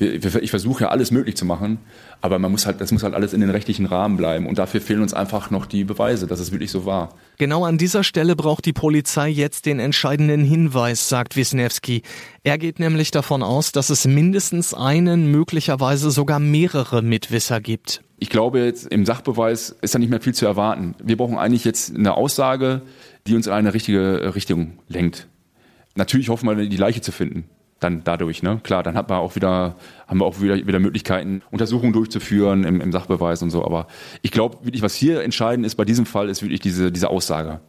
ich 0.00 0.50
versuche 0.50 0.84
ja 0.84 0.88
alles 0.90 1.10
möglich 1.10 1.36
zu 1.36 1.44
machen, 1.44 1.78
aber 2.20 2.38
man 2.38 2.50
muss 2.50 2.66
halt, 2.66 2.80
das 2.80 2.92
muss 2.92 3.02
halt 3.02 3.14
alles 3.14 3.32
in 3.32 3.40
den 3.40 3.50
rechtlichen 3.50 3.86
Rahmen 3.86 4.16
bleiben. 4.16 4.46
Und 4.46 4.58
dafür 4.58 4.80
fehlen 4.80 5.02
uns 5.02 5.14
einfach 5.14 5.50
noch 5.50 5.66
die 5.66 5.84
Beweise, 5.84 6.26
dass 6.26 6.40
es 6.40 6.52
wirklich 6.52 6.70
so 6.70 6.84
war. 6.84 7.14
Genau 7.38 7.64
an 7.64 7.78
dieser 7.78 8.04
Stelle 8.04 8.36
braucht 8.36 8.66
die 8.66 8.72
Polizei 8.72 9.28
jetzt 9.28 9.66
den 9.66 9.78
entscheidenden 9.78 10.44
Hinweis, 10.44 11.08
sagt 11.08 11.36
Wisniewski. 11.36 12.02
Er 12.42 12.58
geht 12.58 12.78
nämlich 12.78 13.10
davon 13.10 13.42
aus, 13.42 13.72
dass 13.72 13.90
es 13.90 14.06
mindestens 14.06 14.74
einen, 14.74 15.30
möglicherweise 15.30 16.10
sogar 16.10 16.38
mehrere 16.40 17.02
Mitwisser 17.02 17.60
gibt. 17.60 18.02
Ich 18.18 18.28
glaube, 18.28 18.60
jetzt 18.60 18.86
im 18.86 19.06
Sachbeweis 19.06 19.76
ist 19.80 19.94
da 19.94 19.98
nicht 19.98 20.10
mehr 20.10 20.20
viel 20.20 20.34
zu 20.34 20.46
erwarten. 20.46 20.94
Wir 21.02 21.16
brauchen 21.16 21.38
eigentlich 21.38 21.64
jetzt 21.64 21.94
eine 21.94 22.14
Aussage, 22.14 22.82
die 23.26 23.34
uns 23.34 23.46
in 23.46 23.52
eine 23.52 23.72
richtige 23.72 24.34
Richtung 24.34 24.78
lenkt. 24.88 25.26
Natürlich 25.94 26.28
hoffen 26.28 26.48
wir, 26.48 26.68
die 26.68 26.76
Leiche 26.76 27.00
zu 27.00 27.12
finden 27.12 27.44
dann 27.80 28.04
dadurch, 28.04 28.42
ne? 28.42 28.60
Klar, 28.62 28.82
dann 28.82 28.94
hat 28.94 29.08
man 29.08 29.18
auch 29.18 29.34
wieder, 29.36 29.74
haben 30.06 30.20
wir 30.20 30.26
auch 30.26 30.40
wieder, 30.40 30.56
wieder 30.66 30.78
Möglichkeiten, 30.78 31.42
Untersuchungen 31.50 31.92
durchzuführen 31.92 32.64
im, 32.64 32.80
im 32.80 32.92
Sachbeweis 32.92 33.42
und 33.42 33.50
so. 33.50 33.64
Aber 33.64 33.86
ich 34.22 34.30
glaube, 34.30 34.58
wirklich, 34.62 34.82
was 34.82 34.94
hier 34.94 35.22
entscheidend 35.22 35.66
ist 35.66 35.74
bei 35.74 35.84
diesem 35.84 36.06
Fall, 36.06 36.28
ist 36.28 36.42
wirklich 36.42 36.60
diese, 36.60 36.92
diese 36.92 37.08
Aussage. 37.08 37.60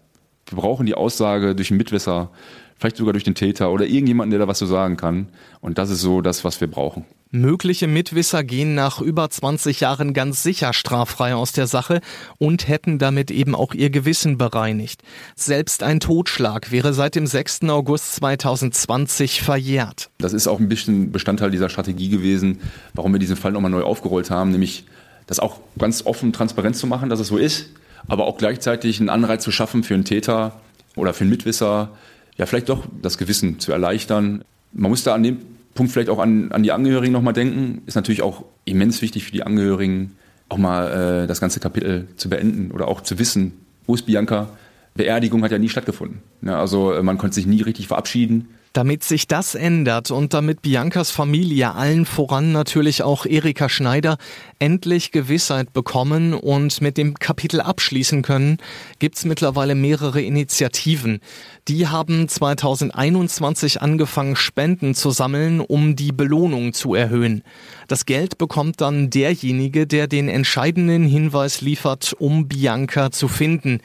Wir 0.47 0.58
brauchen 0.58 0.86
die 0.86 0.95
Aussage 0.95 1.56
durch 1.56 1.71
einen 1.71 1.77
Mitwisser, 1.77 2.30
vielleicht 2.77 2.97
sogar 2.97 3.13
durch 3.13 3.23
den 3.23 3.36
Täter 3.36 3.71
oder 3.71 3.86
irgendjemanden, 3.86 4.32
der 4.32 4.39
da 4.39 4.47
was 4.47 4.58
zu 4.58 4.65
sagen 4.65 4.97
kann. 4.97 5.30
Und 5.62 5.77
das 5.77 5.89
ist 5.89 6.01
so 6.01 6.21
das, 6.21 6.43
was 6.43 6.60
wir 6.60 6.67
brauchen. 6.69 7.06
Mögliche 7.34 7.88
Mitwisser 7.88 8.43
gehen 8.43 8.75
nach 8.75 8.99
über 8.99 9.30
20 9.30 9.80
Jahren 9.80 10.13
ganz 10.13 10.43
sicher 10.43 10.73
straffrei 10.73 11.34
aus 11.34 11.54
der 11.54 11.65
Sache 11.65 12.01
und 12.39 12.67
hätten 12.67 12.99
damit 12.99 13.32
eben 13.32 13.56
auch 13.56 13.73
ihr 13.73 13.89
Gewissen 13.89 14.38
bereinigt. 14.38 15.01
Selbst 15.38 15.82
ein 15.82 16.01
Totschlag 16.01 16.71
wäre 16.71 16.93
seit 16.93 17.15
dem 17.15 17.25
6. 17.25 17.62
August 17.69 18.15
2020 18.15 19.41
verjährt. 19.43 20.10
Das 20.17 20.34
ist 20.34 20.47
auch 20.47 20.60
ein 20.60 20.67
bisschen 20.67 21.13
Bestandteil 21.13 21.51
dieser 21.51 21.69
Strategie 21.69 22.10
gewesen, 22.10 22.60
warum 22.93 23.13
wir 23.13 23.19
diesen 23.19 23.38
Fall 23.38 23.54
nochmal 23.54 23.71
neu 23.71 23.84
aufgerollt 23.84 24.30
haben, 24.30 24.51
nämlich 24.51 24.84
das 25.25 25.39
auch 25.39 25.62
ganz 25.77 26.06
offen 26.06 26.34
transparent 26.34 26.75
zu 26.75 26.86
machen, 26.86 27.08
dass 27.08 27.21
es 27.21 27.27
so 27.27 27.38
ist, 27.38 27.69
aber 28.08 28.26
auch 28.26 28.38
gleichzeitig 28.38 29.00
einen 29.00 29.10
Anreiz 29.10 29.44
zu 29.44 29.52
schaffen 29.52 29.84
für 29.84 29.94
einen 29.94 30.06
Täter 30.06 30.60
oder 30.96 31.14
für 31.14 31.22
einen 31.22 31.32
Mitwisser, 31.32 31.90
ja 32.38 32.46
vielleicht 32.46 32.70
doch 32.70 32.86
das 33.02 33.18
Gewissen 33.18 33.60
zu 33.60 33.72
erleichtern. 33.72 34.44
Man 34.74 34.92
muss 34.92 35.04
da 35.04 35.14
an 35.14 35.24
dem 35.24 35.40
Punkt 35.74 35.92
vielleicht 35.92 36.10
auch 36.10 36.20
an, 36.20 36.52
an 36.52 36.64
die 36.64 36.72
Angehörigen 36.72 37.14
nochmal 37.14 37.34
denken. 37.34 37.82
Ist 37.86 37.96
natürlich 37.96 38.22
auch 38.22 38.44
immens 38.66 39.02
wichtig 39.02 39.24
für 39.24 39.32
die 39.32 39.44
Angehörigen, 39.44 40.18
auch 40.50 40.58
mal 40.58 41.24
äh, 41.24 41.28
das 41.28 41.40
ganze 41.40 41.60
Kapitel 41.60 42.08
zu 42.18 42.30
beenden 42.30 42.72
oder 42.72 42.88
auch 42.88 43.02
zu 43.02 43.20
wissen, 43.20 43.54
wo 43.86 43.96
ist 43.96 44.06
Bianca? 44.06 44.50
Beerdigung 44.96 45.44
hat 45.44 45.52
ja 45.52 45.58
nie 45.58 45.70
stattgefunden. 45.70 46.22
Ja, 46.42 46.60
also 46.60 46.92
äh, 46.94 47.04
man 47.04 47.18
konnte 47.18 47.36
sich 47.36 47.46
nie 47.46 47.62
richtig 47.62 47.88
verabschieden. 47.88 48.50
Damit 48.74 49.04
sich 49.04 49.28
das 49.28 49.54
ändert 49.54 50.12
und 50.12 50.34
damit 50.34 50.62
Biancas 50.62 51.12
Familie 51.12 51.74
allen 51.74 52.06
voran 52.06 52.54
natürlich 52.54 53.04
auch 53.04 53.26
Erika 53.26 53.68
Schneider 53.68 54.18
endlich 54.60 55.12
Gewissheit 55.12 55.74
bekommen 55.74 56.34
und 56.34 56.80
mit 56.80 56.98
dem 56.98 57.16
Kapitel 57.16 57.60
abschließen 57.60 58.22
können, 58.22 58.60
gibt's 59.00 59.26
mittlerweile 59.26 59.76
mehrere 59.76 60.22
Initiativen. 60.22 61.20
Die 61.68 61.90
haben 61.90 62.30
2021 62.30 63.82
angefangen, 63.82 64.38
Spenden 64.38 64.96
zu 64.96 65.12
sammeln, 65.12 65.60
um 65.60 65.98
die 65.98 66.14
Belohnung 66.14 66.72
zu 66.72 66.96
erhöhen. 66.96 67.44
Das 67.90 68.06
Geld 68.06 68.38
bekommt 68.38 68.80
dann 68.80 69.10
derjenige, 69.10 69.86
der 69.86 70.08
den 70.08 70.30
entscheidenden 70.30 71.04
Hinweis 71.04 71.60
liefert, 71.60 72.16
um 72.20 72.48
Bianca 72.48 73.12
zu 73.12 73.28
finden. 73.28 73.82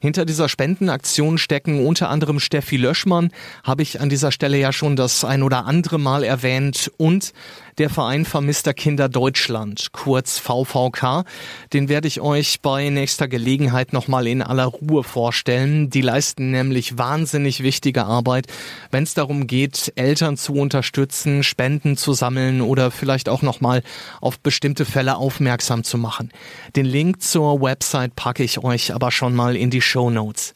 Hinter 0.00 0.24
dieser 0.24 0.48
Spendenaktion 0.48 1.38
stecken 1.38 1.84
unter 1.84 2.08
anderem 2.08 2.38
Steffi 2.38 2.76
Löschmann, 2.76 3.30
habe 3.64 3.82
ich 3.82 4.00
an 4.00 4.08
dieser 4.08 4.30
Stelle 4.30 4.56
ja 4.56 4.72
schon 4.72 4.94
das 4.94 5.24
ein 5.24 5.42
oder 5.42 5.66
andere 5.66 5.98
Mal 5.98 6.22
erwähnt, 6.22 6.90
und 6.96 7.32
der 7.78 7.90
Verein 7.90 8.24
Vermisster 8.24 8.74
Kinder 8.74 9.08
Deutschland, 9.08 9.92
kurz 9.92 10.38
VVK. 10.38 11.24
Den 11.72 11.88
werde 11.88 12.08
ich 12.08 12.20
euch 12.20 12.60
bei 12.60 12.88
nächster 12.88 13.28
Gelegenheit 13.28 13.92
nochmal 13.92 14.26
in 14.26 14.42
aller 14.42 14.66
Ruhe 14.66 15.04
vorstellen. 15.04 15.88
Die 15.88 16.00
leisten 16.00 16.50
nämlich 16.50 16.98
wahnsinnig 16.98 17.62
wichtige 17.62 18.04
Arbeit, 18.04 18.46
wenn 18.90 19.04
es 19.04 19.14
darum 19.14 19.46
geht, 19.46 19.92
Eltern 19.94 20.36
zu 20.36 20.54
unterstützen, 20.54 21.44
Spenden 21.44 21.96
zu 21.96 22.12
sammeln 22.12 22.60
oder 22.60 22.90
vielleicht 22.90 23.28
auch 23.28 23.42
nochmal 23.42 23.82
auf 24.20 24.40
bestimmte 24.40 24.84
Fälle 24.84 25.16
aufmerksam 25.16 25.84
zu 25.84 25.98
machen. 25.98 26.32
Den 26.74 26.86
Link 26.86 27.22
zur 27.22 27.62
Website 27.62 28.16
packe 28.16 28.42
ich 28.42 28.64
euch 28.64 28.92
aber 28.92 29.12
schon 29.12 29.34
mal 29.34 29.56
in 29.56 29.70
die 29.70 29.82
Show 29.82 30.10
Notes. 30.10 30.52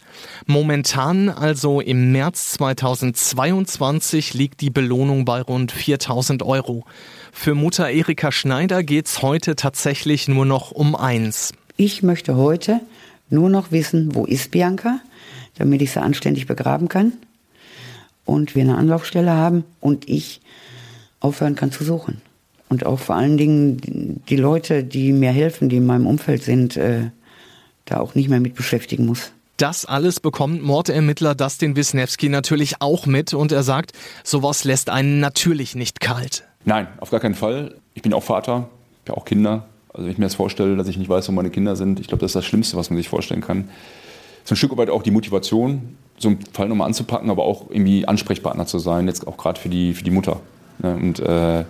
Momentan, 0.46 1.28
also 1.28 1.80
im 1.80 2.12
März 2.12 2.52
2022, 2.52 4.34
liegt 4.34 4.60
die 4.60 4.70
Belohnung 4.70 5.24
bei 5.24 5.40
rund 5.40 5.72
4000 5.72 6.42
Euro. 6.42 6.84
Für 7.32 7.54
Mutter 7.54 7.90
Erika 7.90 8.32
Schneider 8.32 8.82
geht's 8.82 9.22
heute 9.22 9.56
tatsächlich 9.56 10.28
nur 10.28 10.46
noch 10.46 10.70
um 10.70 10.94
eins. 10.94 11.52
Ich 11.76 12.02
möchte 12.02 12.36
heute 12.36 12.80
nur 13.30 13.48
noch 13.48 13.72
wissen, 13.72 14.14
wo 14.14 14.24
ist 14.24 14.50
Bianca, 14.50 15.00
damit 15.56 15.82
ich 15.82 15.92
sie 15.92 16.00
anständig 16.00 16.46
begraben 16.46 16.88
kann 16.88 17.14
und 18.24 18.54
wir 18.54 18.62
eine 18.62 18.76
Anlaufstelle 18.76 19.32
haben 19.32 19.64
und 19.80 20.08
ich 20.08 20.40
aufhören 21.20 21.54
kann 21.54 21.72
zu 21.72 21.84
suchen. 21.84 22.20
Und 22.68 22.86
auch 22.86 22.98
vor 22.98 23.16
allen 23.16 23.36
Dingen 23.36 24.22
die 24.28 24.36
Leute, 24.36 24.82
die 24.82 25.12
mir 25.12 25.30
helfen, 25.30 25.68
die 25.68 25.76
in 25.76 25.86
meinem 25.86 26.06
Umfeld 26.06 26.42
sind, 26.42 26.76
äh, 26.76 27.10
da 27.84 28.00
auch 28.00 28.14
nicht 28.14 28.28
mehr 28.28 28.40
mit 28.40 28.54
beschäftigen 28.54 29.06
muss. 29.06 29.32
Das 29.62 29.84
alles 29.84 30.18
bekommt 30.18 30.64
Mordermittler 30.64 31.36
Dustin 31.36 31.76
Wisniewski 31.76 32.28
natürlich 32.28 32.82
auch 32.82 33.06
mit 33.06 33.32
und 33.32 33.52
er 33.52 33.62
sagt, 33.62 33.92
sowas 34.24 34.64
lässt 34.64 34.90
einen 34.90 35.20
natürlich 35.20 35.76
nicht 35.76 36.00
kalt. 36.00 36.42
Nein, 36.64 36.88
auf 36.98 37.12
gar 37.12 37.20
keinen 37.20 37.36
Fall. 37.36 37.76
Ich 37.94 38.02
bin 38.02 38.12
auch 38.12 38.24
Vater, 38.24 38.68
ich 39.04 39.10
habe 39.10 39.20
auch 39.20 39.24
Kinder. 39.24 39.66
Also 39.94 40.06
wenn 40.06 40.10
ich 40.10 40.18
mir 40.18 40.24
das 40.24 40.34
vorstelle, 40.34 40.74
dass 40.76 40.88
ich 40.88 40.96
nicht 40.96 41.08
weiß, 41.08 41.28
wo 41.28 41.32
meine 41.32 41.50
Kinder 41.50 41.76
sind, 41.76 42.00
ich 42.00 42.08
glaube, 42.08 42.22
das 42.22 42.30
ist 42.30 42.34
das 42.34 42.44
Schlimmste, 42.44 42.76
was 42.76 42.90
man 42.90 42.96
sich 42.96 43.08
vorstellen 43.08 43.40
kann. 43.40 43.68
So 44.42 44.54
ein 44.54 44.56
Stück 44.56 44.76
weit 44.76 44.90
auch 44.90 45.04
die 45.04 45.12
Motivation, 45.12 45.96
so 46.18 46.30
einen 46.30 46.40
Fall 46.52 46.68
nochmal 46.68 46.88
anzupacken, 46.88 47.30
aber 47.30 47.44
auch 47.44 47.70
irgendwie 47.70 48.04
Ansprechpartner 48.04 48.66
zu 48.66 48.80
sein, 48.80 49.06
jetzt 49.06 49.28
auch 49.28 49.36
gerade 49.36 49.60
für 49.60 49.68
die, 49.68 49.94
für 49.94 50.02
die 50.02 50.10
Mutter. 50.10 50.40
Ne? 50.80 50.96
Und 50.96 51.20
äh, 51.20 51.64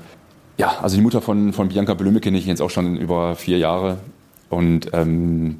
ja, 0.56 0.78
also 0.80 0.96
die 0.96 1.02
Mutter 1.02 1.20
von, 1.20 1.52
von 1.52 1.68
Bianca 1.68 1.92
Blöme 1.92 2.20
kenne 2.20 2.38
ich 2.38 2.46
jetzt 2.46 2.62
auch 2.62 2.70
schon 2.70 2.96
über 2.96 3.36
vier 3.36 3.58
Jahre. 3.58 3.98
Und 4.48 4.88
ähm, 4.94 5.58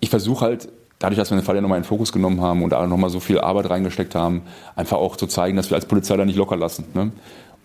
ich 0.00 0.08
versuche 0.08 0.46
halt, 0.46 0.70
dadurch, 0.98 1.18
dass 1.18 1.30
wir 1.30 1.38
den 1.38 1.44
Fall 1.44 1.56
ja 1.56 1.60
nochmal 1.60 1.78
in 1.78 1.82
den 1.82 1.88
Fokus 1.88 2.12
genommen 2.12 2.40
haben 2.40 2.62
und 2.62 2.70
da 2.70 2.86
nochmal 2.86 3.10
so 3.10 3.20
viel 3.20 3.40
Arbeit 3.40 3.70
reingesteckt 3.70 4.14
haben, 4.14 4.42
einfach 4.76 4.96
auch 4.98 5.16
zu 5.16 5.26
zeigen, 5.26 5.56
dass 5.56 5.70
wir 5.70 5.76
als 5.76 5.86
Polizei 5.86 6.16
da 6.16 6.24
nicht 6.24 6.36
locker 6.36 6.56
lassen. 6.56 6.84
Ne? 6.94 7.12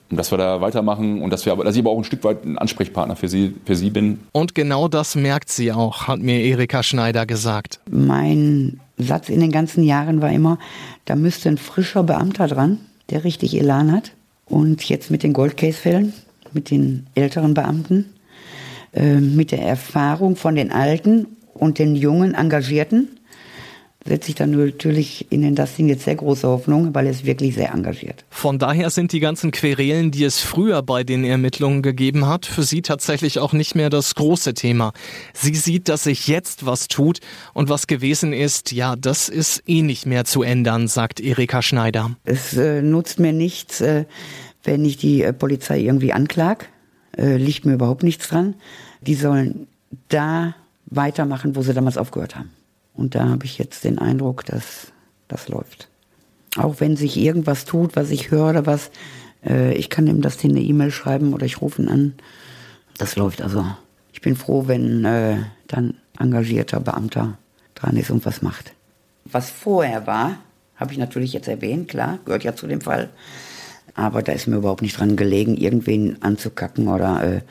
Und 0.10 0.18
dass 0.18 0.32
wir 0.32 0.40
da 0.40 0.60
weitermachen 0.60 1.22
und 1.22 1.30
dass, 1.30 1.46
wir 1.46 1.54
aber, 1.54 1.64
dass 1.64 1.76
ich 1.76 1.82
aber 1.82 1.92
auch 1.92 1.98
ein 1.98 2.04
Stück 2.04 2.24
weit 2.24 2.44
ein 2.44 2.58
Ansprechpartner 2.58 3.16
für 3.16 3.28
sie, 3.28 3.54
für 3.66 3.76
sie 3.76 3.92
bin. 3.92 4.20
Und 4.32 4.56
genau 4.56 4.88
das 4.88 5.16
merkt 5.16 5.50
sie 5.50 5.72
auch, 5.72 6.08
hat 6.08 6.20
mir 6.20 6.42
Erika 6.42 6.82
Schneider 6.82 7.28
gesagt. 7.28 7.80
Mein 7.90 8.80
Satz 8.98 9.30
in 9.30 9.40
den 9.40 9.52
ganzen 9.52 9.84
Jahren 9.84 10.22
war 10.22 10.32
immer, 10.32 10.58
da 11.06 11.16
müsste 11.16 11.50
ein 11.50 11.60
frischer 11.60 12.04
Beamter 12.04 12.48
dran, 12.48 12.80
der 13.12 13.24
richtig 13.24 13.56
Elan 13.56 13.92
hat. 13.92 14.14
Und 14.46 14.84
jetzt 14.90 15.12
mit 15.12 15.22
den 15.22 15.34
Goldcase-Fällen, 15.34 16.14
mit 16.54 16.72
den 16.72 17.06
älteren 17.14 17.54
Beamten, 17.54 18.06
äh, 18.94 19.18
mit 19.18 19.52
der 19.52 19.62
Erfahrung 19.62 20.36
von 20.36 20.56
den 20.56 20.72
Alten 20.72 21.28
und 21.54 21.78
den 21.78 21.96
jungen 21.96 22.34
Engagierten, 22.34 23.19
setze 24.06 24.30
ich 24.30 24.36
dann 24.36 24.52
natürlich 24.52 25.30
in 25.30 25.42
den 25.42 25.56
Dustin 25.56 25.90
jetzt 25.90 26.06
sehr 26.06 26.16
große 26.16 26.48
Hoffnung, 26.48 26.96
weil 26.96 27.06
er 27.06 27.12
ist 27.12 27.26
wirklich 27.26 27.56
sehr 27.56 27.74
engagiert. 27.74 28.24
Von 28.30 28.58
daher 28.58 28.90
sind 28.90 29.12
die 29.12 29.20
ganzen 29.20 29.52
Querelen, 29.52 30.12
die 30.12 30.24
es 30.24 30.40
früher 30.40 30.82
bei 30.82 31.04
den 31.04 31.24
Ermittlungen 31.24 31.82
gegeben 31.82 32.26
hat, 32.26 32.46
für 32.46 32.64
sie 32.64 32.82
tatsächlich 32.82 33.40
auch 33.40 33.54
nicht 33.54 33.76
mehr 33.76 33.90
das 33.90 34.16
große 34.16 34.54
Thema. 34.54 34.94
Sie 35.34 35.54
sieht, 35.54 35.90
dass 35.90 36.04
sich 36.04 36.28
jetzt 36.28 36.66
was 36.66 36.88
tut 36.88 37.20
und 37.54 37.70
was 37.70 37.88
gewesen 37.88 38.32
ist, 38.32 38.72
ja, 38.72 38.96
das 38.96 39.28
ist 39.28 39.64
eh 39.68 39.82
nicht 39.82 40.06
mehr 40.06 40.24
zu 40.26 40.44
ändern, 40.44 40.88
sagt 40.88 41.20
Erika 41.20 41.62
Schneider. 41.62 42.16
Es 42.24 42.56
äh, 42.56 42.82
nutzt 42.82 43.20
mir 43.20 43.34
nichts, 43.34 43.82
äh, 43.82 44.06
wenn 44.64 44.86
ich 44.86 44.98
die 44.98 45.24
äh, 45.24 45.34
Polizei 45.34 45.80
irgendwie 45.80 46.14
anklag. 46.14 46.70
Äh, 47.18 47.38
liegt 47.38 47.66
mir 47.66 47.74
überhaupt 47.74 48.04
nichts 48.04 48.30
dran. 48.30 48.56
Die 49.02 49.16
sollen 49.16 49.68
da 50.08 50.56
weitermachen, 50.86 51.56
wo 51.56 51.62
sie 51.62 51.74
damals 51.74 51.98
aufgehört 51.98 52.36
haben. 52.36 52.52
Und 53.00 53.16
da 53.16 53.30
habe 53.30 53.46
ich 53.46 53.58
jetzt 53.58 53.86
den 53.86 53.98
Eindruck, 53.98 54.46
dass 54.46 54.92
das 55.30 55.48
läuft. 55.48 55.88
Auch 56.58 56.82
wenn 56.82 56.98
sich 56.98 57.16
irgendwas 57.16 57.64
tut, 57.64 57.96
was 57.96 58.10
ich 58.10 58.30
höre 58.30 58.50
oder 58.50 58.66
was, 58.66 58.92
äh, 59.46 59.74
ich 59.74 59.90
kann 59.90 60.06
ihm 60.06 60.22
das 60.22 60.44
in 60.44 60.52
eine 60.52 60.62
E-Mail 60.62 60.92
schreiben 60.92 61.34
oder 61.34 61.46
ich 61.46 61.62
rufe 61.62 61.82
ihn 61.82 61.88
an. 61.88 62.14
Das 62.98 63.16
läuft 63.16 63.42
also. 63.42 63.66
Ich 64.12 64.20
bin 64.20 64.36
froh, 64.36 64.68
wenn 64.68 65.06
äh, 65.06 65.38
dann 65.68 65.94
engagierter 66.20 66.82
Beamter 66.82 67.38
dran 67.74 67.96
ist 67.96 68.12
und 68.12 68.26
was 68.26 68.42
macht. 68.42 68.74
Was 69.24 69.50
vorher 69.50 70.06
war, 70.06 70.38
habe 70.76 70.92
ich 70.92 70.98
natürlich 70.98 71.32
jetzt 71.32 71.48
erwähnt, 71.48 71.88
klar, 71.88 72.20
gehört 72.26 72.44
ja 72.44 72.54
zu 72.54 72.68
dem 72.68 72.82
Fall. 72.82 73.12
Aber 73.94 74.24
da 74.24 74.34
ist 74.34 74.48
mir 74.48 74.58
überhaupt 74.58 74.82
nicht 74.82 75.00
dran 75.00 75.16
gelegen, 75.16 75.56
irgendwen 75.56 76.22
anzukacken 76.22 76.90
oder 76.90 77.24
äh, 77.24 77.42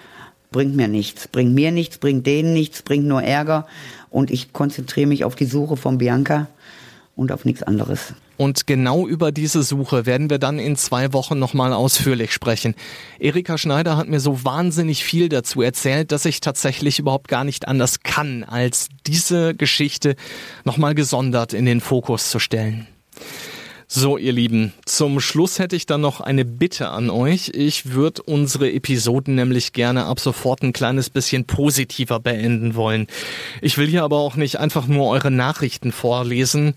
bringt 0.50 0.76
mir 0.76 0.88
nichts. 0.88 1.28
Bringt 1.28 1.54
mir 1.54 1.72
nichts, 1.72 1.98
bringt 1.98 2.26
denen 2.26 2.52
nichts, 2.52 2.82
bringt 2.82 3.06
nur 3.06 3.22
Ärger. 3.22 3.66
Und 4.10 4.30
ich 4.30 4.52
konzentriere 4.52 5.06
mich 5.06 5.24
auf 5.24 5.36
die 5.36 5.44
Suche 5.44 5.76
von 5.76 5.98
Bianca 5.98 6.48
und 7.16 7.32
auf 7.32 7.44
nichts 7.44 7.62
anderes. 7.62 8.14
Und 8.36 8.68
genau 8.68 9.08
über 9.08 9.32
diese 9.32 9.64
Suche 9.64 10.06
werden 10.06 10.30
wir 10.30 10.38
dann 10.38 10.60
in 10.60 10.76
zwei 10.76 11.12
Wochen 11.12 11.40
nochmal 11.40 11.72
ausführlich 11.72 12.32
sprechen. 12.32 12.76
Erika 13.18 13.58
Schneider 13.58 13.96
hat 13.96 14.08
mir 14.08 14.20
so 14.20 14.44
wahnsinnig 14.44 15.02
viel 15.02 15.28
dazu 15.28 15.60
erzählt, 15.60 16.12
dass 16.12 16.24
ich 16.24 16.40
tatsächlich 16.40 17.00
überhaupt 17.00 17.26
gar 17.26 17.42
nicht 17.42 17.66
anders 17.66 18.04
kann, 18.04 18.44
als 18.44 18.88
diese 19.08 19.56
Geschichte 19.56 20.14
nochmal 20.64 20.94
gesondert 20.94 21.52
in 21.52 21.66
den 21.66 21.80
Fokus 21.80 22.30
zu 22.30 22.38
stellen. 22.38 22.86
So, 23.90 24.18
ihr 24.18 24.32
Lieben, 24.32 24.74
zum 24.84 25.18
Schluss 25.18 25.58
hätte 25.58 25.74
ich 25.74 25.86
dann 25.86 26.02
noch 26.02 26.20
eine 26.20 26.44
Bitte 26.44 26.90
an 26.90 27.08
euch. 27.08 27.52
Ich 27.54 27.94
würde 27.94 28.22
unsere 28.22 28.70
Episoden 28.70 29.34
nämlich 29.34 29.72
gerne 29.72 30.04
ab 30.04 30.20
sofort 30.20 30.62
ein 30.62 30.74
kleines 30.74 31.08
bisschen 31.08 31.46
positiver 31.46 32.20
beenden 32.20 32.74
wollen. 32.74 33.06
Ich 33.62 33.78
will 33.78 33.86
hier 33.86 34.04
aber 34.04 34.18
auch 34.18 34.36
nicht 34.36 34.58
einfach 34.58 34.88
nur 34.88 35.08
eure 35.08 35.30
Nachrichten 35.30 35.90
vorlesen. 35.90 36.74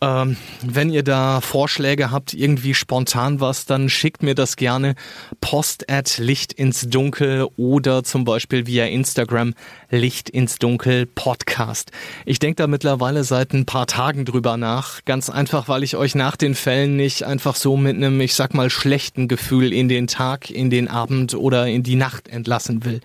Ähm, 0.00 0.36
wenn 0.62 0.90
ihr 0.90 1.02
da 1.02 1.40
Vorschläge 1.40 2.10
habt, 2.10 2.34
irgendwie 2.34 2.74
spontan 2.74 3.40
was, 3.40 3.64
dann 3.64 3.88
schickt 3.88 4.22
mir 4.22 4.34
das 4.34 4.56
gerne. 4.56 4.94
Post 5.40 5.90
at 5.90 6.18
Licht 6.18 6.52
ins 6.52 6.82
Dunkel 6.82 7.48
oder 7.56 8.04
zum 8.04 8.24
Beispiel 8.24 8.66
via 8.66 8.86
Instagram 8.86 9.54
Licht 9.90 10.28
ins 10.28 10.56
Dunkel 10.56 11.06
Podcast. 11.06 11.92
Ich 12.26 12.38
denke 12.38 12.56
da 12.56 12.66
mittlerweile 12.66 13.24
seit 13.24 13.52
ein 13.52 13.66
paar 13.66 13.86
Tagen 13.86 14.24
drüber 14.24 14.56
nach. 14.56 15.04
Ganz 15.04 15.30
einfach, 15.30 15.68
weil 15.68 15.82
ich 15.82 15.96
euch 15.96 16.14
nach 16.14 16.36
den 16.36 16.54
Fällen 16.54 16.96
nicht 16.96 17.22
einfach 17.22 17.54
so 17.54 17.76
mit 17.76 17.96
einem, 17.96 18.20
ich 18.20 18.34
sag 18.34 18.54
mal, 18.54 18.70
schlechten 18.70 19.28
Gefühl 19.28 19.72
in 19.72 19.88
den 19.88 20.06
Tag, 20.06 20.50
in 20.50 20.70
den 20.70 20.88
Abend 20.88 21.34
oder 21.34 21.66
in 21.68 21.82
die 21.82 21.96
Nacht 21.96 22.28
entlassen 22.28 22.84
will. 22.84 23.00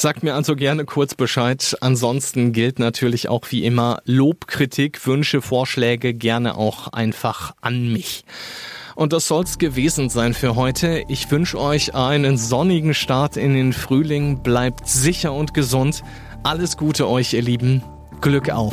Sagt 0.00 0.22
mir 0.22 0.34
also 0.34 0.56
gerne 0.56 0.86
kurz 0.86 1.14
Bescheid. 1.14 1.76
Ansonsten 1.82 2.52
gilt 2.52 2.78
natürlich 2.78 3.28
auch 3.28 3.42
wie 3.50 3.66
immer 3.66 4.00
Lob, 4.06 4.46
Kritik, 4.46 5.06
Wünsche, 5.06 5.42
Vorschläge 5.42 6.14
gerne 6.14 6.56
auch 6.56 6.88
einfach 6.94 7.52
an 7.60 7.92
mich. 7.92 8.24
Und 8.94 9.12
das 9.12 9.28
soll's 9.28 9.58
gewesen 9.58 10.08
sein 10.08 10.32
für 10.32 10.56
heute. 10.56 11.04
Ich 11.08 11.30
wünsche 11.30 11.60
euch 11.60 11.94
einen 11.94 12.38
sonnigen 12.38 12.94
Start 12.94 13.36
in 13.36 13.52
den 13.52 13.74
Frühling. 13.74 14.42
Bleibt 14.42 14.88
sicher 14.88 15.34
und 15.34 15.52
gesund. 15.52 16.02
Alles 16.44 16.78
Gute 16.78 17.06
euch, 17.06 17.34
ihr 17.34 17.42
Lieben. 17.42 17.82
Glück 18.22 18.48
auf. 18.48 18.72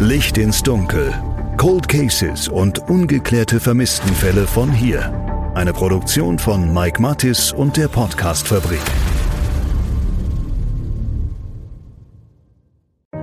Licht 0.00 0.38
ins 0.38 0.60
Dunkel. 0.60 1.14
Cold 1.56 1.86
Cases 1.86 2.48
und 2.48 2.80
ungeklärte 2.88 3.60
Vermisstenfälle 3.60 4.48
von 4.48 4.72
hier. 4.72 5.52
Eine 5.54 5.72
Produktion 5.72 6.40
von 6.40 6.74
Mike 6.74 7.00
Mattis 7.00 7.52
und 7.52 7.76
der 7.76 7.86
Podcastfabrik. 7.86 8.82